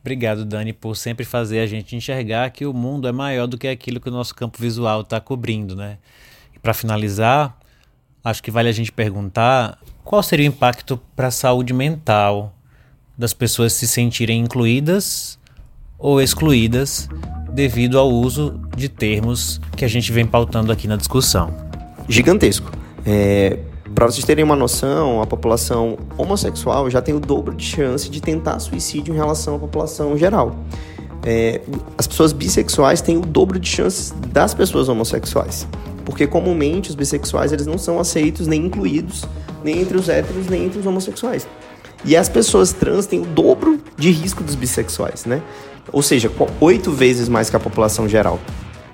Obrigado, 0.00 0.44
Dani, 0.44 0.72
por 0.72 0.96
sempre 0.96 1.24
fazer 1.24 1.58
a 1.58 1.66
gente 1.66 1.96
enxergar 1.96 2.50
que 2.50 2.64
o 2.64 2.72
mundo 2.72 3.08
é 3.08 3.12
maior 3.12 3.48
do 3.48 3.58
que 3.58 3.66
aquilo 3.66 3.98
que 3.98 4.08
o 4.08 4.12
nosso 4.12 4.32
campo 4.32 4.60
visual 4.60 5.00
está 5.00 5.20
cobrindo, 5.20 5.74
né? 5.74 5.98
Para 6.66 6.74
finalizar, 6.74 7.56
acho 8.24 8.42
que 8.42 8.50
vale 8.50 8.68
a 8.68 8.72
gente 8.72 8.90
perguntar 8.90 9.78
qual 10.02 10.20
seria 10.20 10.50
o 10.50 10.52
impacto 10.52 11.00
para 11.14 11.28
a 11.28 11.30
saúde 11.30 11.72
mental 11.72 12.52
das 13.16 13.32
pessoas 13.32 13.72
se 13.72 13.86
sentirem 13.86 14.40
incluídas 14.40 15.38
ou 15.96 16.20
excluídas 16.20 17.08
devido 17.52 18.00
ao 18.00 18.10
uso 18.10 18.60
de 18.76 18.88
termos 18.88 19.60
que 19.76 19.84
a 19.84 19.88
gente 19.88 20.10
vem 20.10 20.26
pautando 20.26 20.72
aqui 20.72 20.88
na 20.88 20.96
discussão. 20.96 21.54
Gigantesco. 22.08 22.68
É, 23.06 23.60
para 23.94 24.06
vocês 24.06 24.24
terem 24.24 24.44
uma 24.44 24.56
noção, 24.56 25.22
a 25.22 25.26
população 25.28 25.96
homossexual 26.18 26.90
já 26.90 27.00
tem 27.00 27.14
o 27.14 27.20
dobro 27.20 27.54
de 27.54 27.64
chance 27.64 28.10
de 28.10 28.20
tentar 28.20 28.58
suicídio 28.58 29.14
em 29.14 29.16
relação 29.16 29.54
à 29.54 29.58
população 29.60 30.18
geral. 30.18 30.56
É, 31.26 31.60
as 31.98 32.06
pessoas 32.06 32.32
bissexuais 32.32 33.00
têm 33.00 33.16
o 33.16 33.20
dobro 33.20 33.58
de 33.58 33.68
chances 33.68 34.14
das 34.28 34.54
pessoas 34.54 34.88
homossexuais, 34.88 35.66
porque 36.04 36.24
comumente 36.24 36.88
os 36.88 36.94
bissexuais 36.94 37.52
eles 37.52 37.66
não 37.66 37.76
são 37.76 37.98
aceitos 37.98 38.46
nem 38.46 38.66
incluídos 38.66 39.24
nem 39.64 39.80
entre 39.80 39.96
os 39.96 40.08
héteros 40.08 40.46
nem 40.46 40.66
entre 40.66 40.78
os 40.78 40.86
homossexuais. 40.86 41.48
E 42.04 42.16
as 42.16 42.28
pessoas 42.28 42.72
trans 42.72 43.06
têm 43.06 43.20
o 43.20 43.26
dobro 43.26 43.80
de 43.98 44.10
risco 44.12 44.44
dos 44.44 44.54
bissexuais, 44.54 45.24
né? 45.24 45.42
Ou 45.92 46.02
seja, 46.02 46.30
oito 46.60 46.92
vezes 46.92 47.28
mais 47.28 47.50
que 47.50 47.56
a 47.56 47.60
população 47.60 48.08
geral 48.08 48.38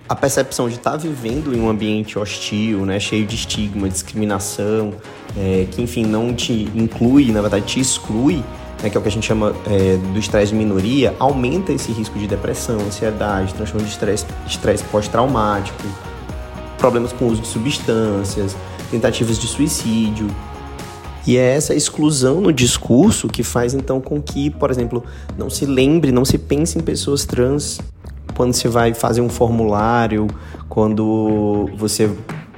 a 0.09 0.14
percepção 0.14 0.68
de 0.68 0.75
estar 0.75 0.92
tá 0.92 0.97
vivendo 0.99 1.55
em 1.55 1.61
um 1.61 1.71
ambiente 1.71 2.18
hostil, 2.18 2.85
né, 2.85 3.01
cheio 3.01 3.25
de 3.25 3.35
estigma, 3.35 3.88
discriminação, 3.88 4.92
é, 5.37 5.66
que 5.71 5.81
enfim 5.81 6.05
não 6.05 6.35
te 6.35 6.68
inclui, 6.75 7.33
na 7.33 7.40
verdade 7.40 7.64
te 7.64 7.81
exclui, 7.81 8.45
né, 8.83 8.90
que 8.90 8.97
é 8.97 9.01
o 9.01 9.03
que 9.03 9.09
a 9.09 9.12
gente 9.12 9.27
chama 9.27 9.55
é, 9.66 9.97
do 9.97 10.18
estresse 10.18 10.53
de 10.53 10.59
minoria, 10.59 11.14
aumenta 11.18 11.73
esse 11.73 11.92
risco 11.92 12.18
de 12.18 12.27
depressão, 12.27 12.81
ansiedade, 12.81 13.55
transtorno 13.55 13.87
de 13.87 13.92
estresse, 13.92 14.27
estresse 14.47 14.83
pós-traumático, 14.85 15.83
problemas 16.79 17.12
com 17.12 17.27
o 17.27 17.29
uso 17.29 17.42
de 17.42 17.49
substâncias, 17.49 18.57
tentativas 18.90 19.38
de 19.38 19.47
suicídio. 19.47 20.27
E 21.25 21.37
é 21.37 21.55
essa 21.55 21.73
exclusão 21.73 22.40
no 22.40 22.53
discurso 22.53 23.29
que 23.29 23.45
faz 23.45 23.75
então 23.75 24.01
com 24.01 24.21
que, 24.21 24.51
por 24.51 24.71
exemplo, 24.71 25.05
não 25.38 25.49
se 25.49 25.64
lembre, 25.64 26.11
não 26.11 26.25
se 26.25 26.37
pense 26.37 26.77
em 26.77 26.83
pessoas 26.83 27.25
trans 27.25 27.81
quando 28.35 28.53
você 28.53 28.66
vai 28.66 28.92
fazer 28.92 29.21
um 29.21 29.29
formulário, 29.29 30.27
quando 30.68 31.71
você 31.77 32.11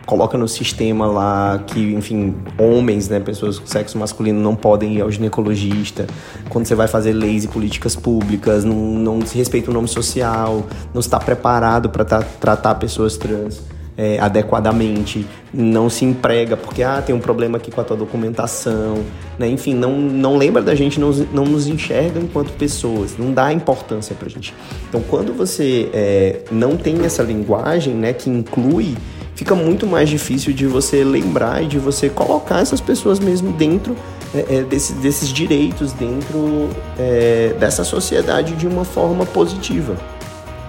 coloca 0.07 0.37
no 0.37 0.47
sistema 0.47 1.07
lá 1.07 1.63
que, 1.67 1.95
enfim, 1.95 2.35
homens, 2.59 3.09
né, 3.09 3.21
pessoas 3.21 3.59
com 3.59 3.67
sexo 3.67 3.99
masculino 3.99 4.41
não 4.41 4.55
podem 4.55 4.95
ir 4.97 5.01
ao 5.01 5.11
ginecologista, 5.11 6.07
quando 6.49 6.67
você 6.67 6.75
vai 6.75 6.89
fazer 6.89 7.13
leis 7.13 7.45
e 7.45 7.49
políticas 7.49 7.97
públicas, 7.97 8.65
não, 8.65 8.75
não 8.75 9.27
se 9.27 9.37
respeita 9.37 9.71
o 9.71 9.75
nome 9.75 9.89
social, 9.89 10.67
não 10.93 11.01
está 11.01 11.19
preparado 11.19 11.89
para 11.91 12.05
tratar 12.05 12.75
pessoas 12.77 13.17
trans 13.17 13.63
é, 13.97 14.19
adequadamente, 14.19 15.27
não 15.53 15.89
se 15.89 16.05
emprega 16.05 16.57
porque 16.57 16.83
ah, 16.83 17.01
tem 17.01 17.15
um 17.15 17.21
problema 17.21 17.59
aqui 17.59 17.71
com 17.71 17.81
a 17.81 17.85
tua 17.85 17.97
documentação, 17.97 19.05
né? 19.39 19.49
enfim, 19.49 19.75
não, 19.75 19.93
não 19.93 20.37
lembra 20.37 20.61
da 20.63 20.75
gente, 20.75 20.99
não, 20.99 21.11
não 21.33 21.45
nos 21.45 21.67
enxerga 21.67 22.19
enquanto 22.19 22.53
pessoas, 22.53 23.17
não 23.17 23.33
dá 23.33 23.53
importância 23.53 24.15
pra 24.15 24.29
gente. 24.29 24.53
Então, 24.89 25.01
quando 25.09 25.33
você 25.33 25.89
é, 25.93 26.41
não 26.51 26.77
tem 26.77 27.05
essa 27.05 27.23
linguagem 27.23 27.95
né, 27.95 28.13
que 28.13 28.29
inclui, 28.29 28.97
fica 29.35 29.55
muito 29.55 29.87
mais 29.87 30.09
difícil 30.09 30.53
de 30.53 30.67
você 30.67 31.05
lembrar 31.05 31.63
e 31.63 31.67
de 31.67 31.79
você 31.79 32.09
colocar 32.09 32.61
essas 32.61 32.81
pessoas 32.81 33.19
mesmo 33.19 33.53
dentro 33.53 33.97
é, 34.35 34.57
é 34.57 34.63
desse, 34.63 34.93
desses 34.95 35.29
direitos, 35.29 35.93
dentro 35.93 36.69
é, 36.99 37.55
dessa 37.59 37.85
sociedade 37.85 38.55
de 38.55 38.67
uma 38.67 38.85
forma 38.85 39.25
positiva. 39.27 39.97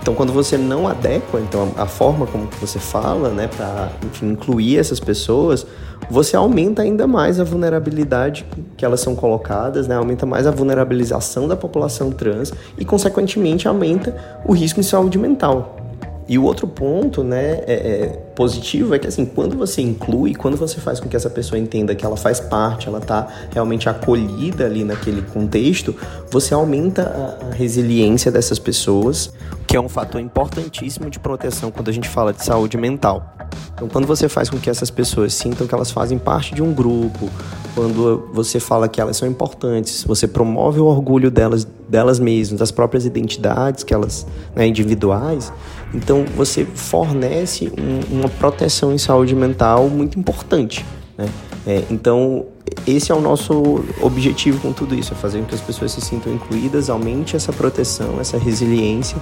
Então, 0.06 0.13
quando 0.13 0.32
você 0.32 0.56
não 0.56 0.88
adequa 0.88 1.39
então, 1.39 1.71
a 1.75 1.88
forma 1.88 2.28
como 2.28 2.47
você 2.62 2.78
fala, 2.78 3.30
né, 3.30 3.47
para 3.47 3.89
incluir 4.21 4.78
essas 4.78 4.99
pessoas, 4.99 5.65
você 6.12 6.36
aumenta 6.36 6.84
ainda 6.84 7.08
mais 7.08 7.39
a 7.39 7.43
vulnerabilidade 7.43 8.45
que 8.78 8.86
elas 8.86 8.99
são 8.99 9.15
colocadas, 9.15 9.88
né, 9.88 9.95
aumenta 9.95 10.23
mais 10.23 10.45
a 10.45 10.51
vulnerabilização 10.51 11.47
da 11.47 11.56
população 11.56 12.12
trans 12.12 12.54
e, 12.78 12.86
consequentemente, 12.86 13.67
aumenta 13.67 14.15
o 14.45 14.54
risco 14.54 14.80
em 14.80 14.84
saúde 14.84 15.17
mental. 15.17 15.85
E 16.28 16.40
o 16.40 16.44
outro 16.44 16.68
ponto, 16.68 17.24
né, 17.24 17.62
é, 17.68 17.74
é, 17.74 18.08
positivo 18.36 18.96
é 18.96 19.00
que 19.00 19.08
assim, 19.08 19.26
quando 19.26 19.56
você 19.56 19.82
inclui, 19.82 20.34
quando 20.34 20.58
você 20.58 20.80
faz 20.80 21.00
com 21.00 21.08
que 21.08 21.16
essa 21.16 21.30
pessoa 21.30 21.60
entenda 21.60 21.94
que 21.94 22.04
ela 22.04 22.18
faz 22.18 22.40
parte, 22.40 22.88
ela 22.88 22.98
está 22.98 23.28
realmente 23.52 23.88
acolhida 23.88 24.66
ali 24.66 24.84
naquele 24.84 25.22
contexto, 25.22 25.96
você 26.32 26.54
aumenta 26.54 27.38
a, 27.44 27.48
a 27.48 27.54
resiliência 27.54 28.32
dessas 28.32 28.58
pessoas, 28.58 29.32
que 29.68 29.78
é 29.78 29.80
um 29.80 29.90
fator 29.90 30.20
importantíssimo 30.20 31.12
de 31.12 31.20
proteção 31.20 31.69
quando 31.69 31.90
a 31.90 31.94
gente 31.94 32.10
fala 32.10 32.34
de 32.34 32.44
saúde 32.44 32.76
mental. 32.76 33.36
Então, 33.76 33.88
quando 33.88 34.08
você 34.08 34.30
faz 34.30 34.50
com 34.50 34.58
que 34.58 34.69
essas 34.69 34.90
pessoas 34.90 35.34
sintam 35.34 35.67
que 35.67 35.76
elas 35.76 35.92
fazem 35.92 36.17
parte 36.17 36.56
de 36.56 36.63
um 36.63 36.73
grupo, 36.73 37.30
quando 37.76 38.30
você 38.34 38.60
fala 38.60 38.88
que 38.88 39.02
elas 39.02 39.17
são 39.17 39.28
importantes, 39.28 40.04
você 40.06 40.28
promove 40.28 40.80
o 40.80 40.86
orgulho 40.86 41.30
delas, 41.30 41.67
delas 41.90 42.19
mesmas, 42.19 42.60
das 42.60 42.71
próprias 42.71 43.06
identidades 43.06 43.84
que 43.84 43.94
elas, 43.94 44.26
né, 44.56 44.65
individuais, 44.65 45.52
então 45.96 46.25
você 46.35 46.65
fornece 46.65 47.71
um, 47.77 48.19
uma 48.19 48.29
proteção 48.29 48.93
em 48.93 48.98
saúde 48.98 49.33
mental 49.33 49.87
muito 49.89 50.19
importante, 50.19 50.85
né? 51.17 51.27
É, 51.67 51.83
então, 51.89 52.46
esse 52.85 53.12
é 53.12 53.15
o 53.15 53.19
nosso 53.19 53.83
objetivo 54.00 54.60
com 54.60 54.71
tudo 54.71 54.93
isso, 54.93 55.13
é 55.13 55.15
fazer 55.15 55.39
com 55.39 55.46
que 55.46 55.56
as 55.56 55.62
pessoas 55.62 55.93
se 55.93 56.02
sintam 56.02 56.31
incluídas, 56.31 56.91
aumente 56.91 57.35
essa 57.35 57.52
proteção, 57.52 58.19
essa 58.21 58.37
resiliência. 58.37 59.17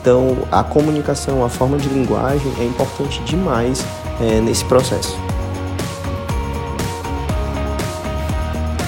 Então, 0.00 0.38
a 0.50 0.64
comunicação, 0.64 1.44
a 1.44 1.50
forma 1.50 1.76
de 1.76 1.88
linguagem 1.90 2.50
é 2.58 2.64
importante 2.64 3.22
demais 3.24 3.84
é, 4.20 4.40
nesse 4.40 4.64
processo. 4.64 5.14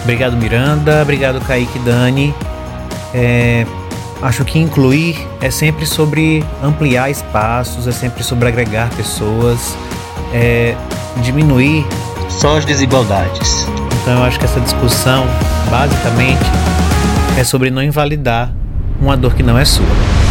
Obrigado, 0.02 0.36
Miranda. 0.36 1.02
Obrigado, 1.02 1.40
Kaique 1.46 1.78
Dani. 1.80 2.34
É, 3.12 3.66
acho 4.22 4.44
que 4.44 4.58
incluir 4.58 5.16
é 5.40 5.50
sempre 5.50 5.86
sobre 5.86 6.44
ampliar 6.62 7.10
espaços, 7.10 7.86
é 7.86 7.92
sempre 7.92 8.22
sobre 8.22 8.48
agregar 8.48 8.88
pessoas, 8.96 9.76
é, 10.32 10.74
diminuir 11.22 11.86
só 12.28 12.56
as 12.56 12.64
desigualdades. 12.64 13.66
Então 14.02 14.18
eu 14.18 14.24
acho 14.24 14.38
que 14.38 14.44
essa 14.44 14.60
discussão, 14.60 15.26
basicamente, 15.70 16.44
é 17.38 17.44
sobre 17.44 17.70
não 17.70 17.82
invalidar 17.82 18.52
uma 19.00 19.16
dor 19.16 19.34
que 19.34 19.42
não 19.42 19.58
é 19.58 19.64
sua. 19.64 20.23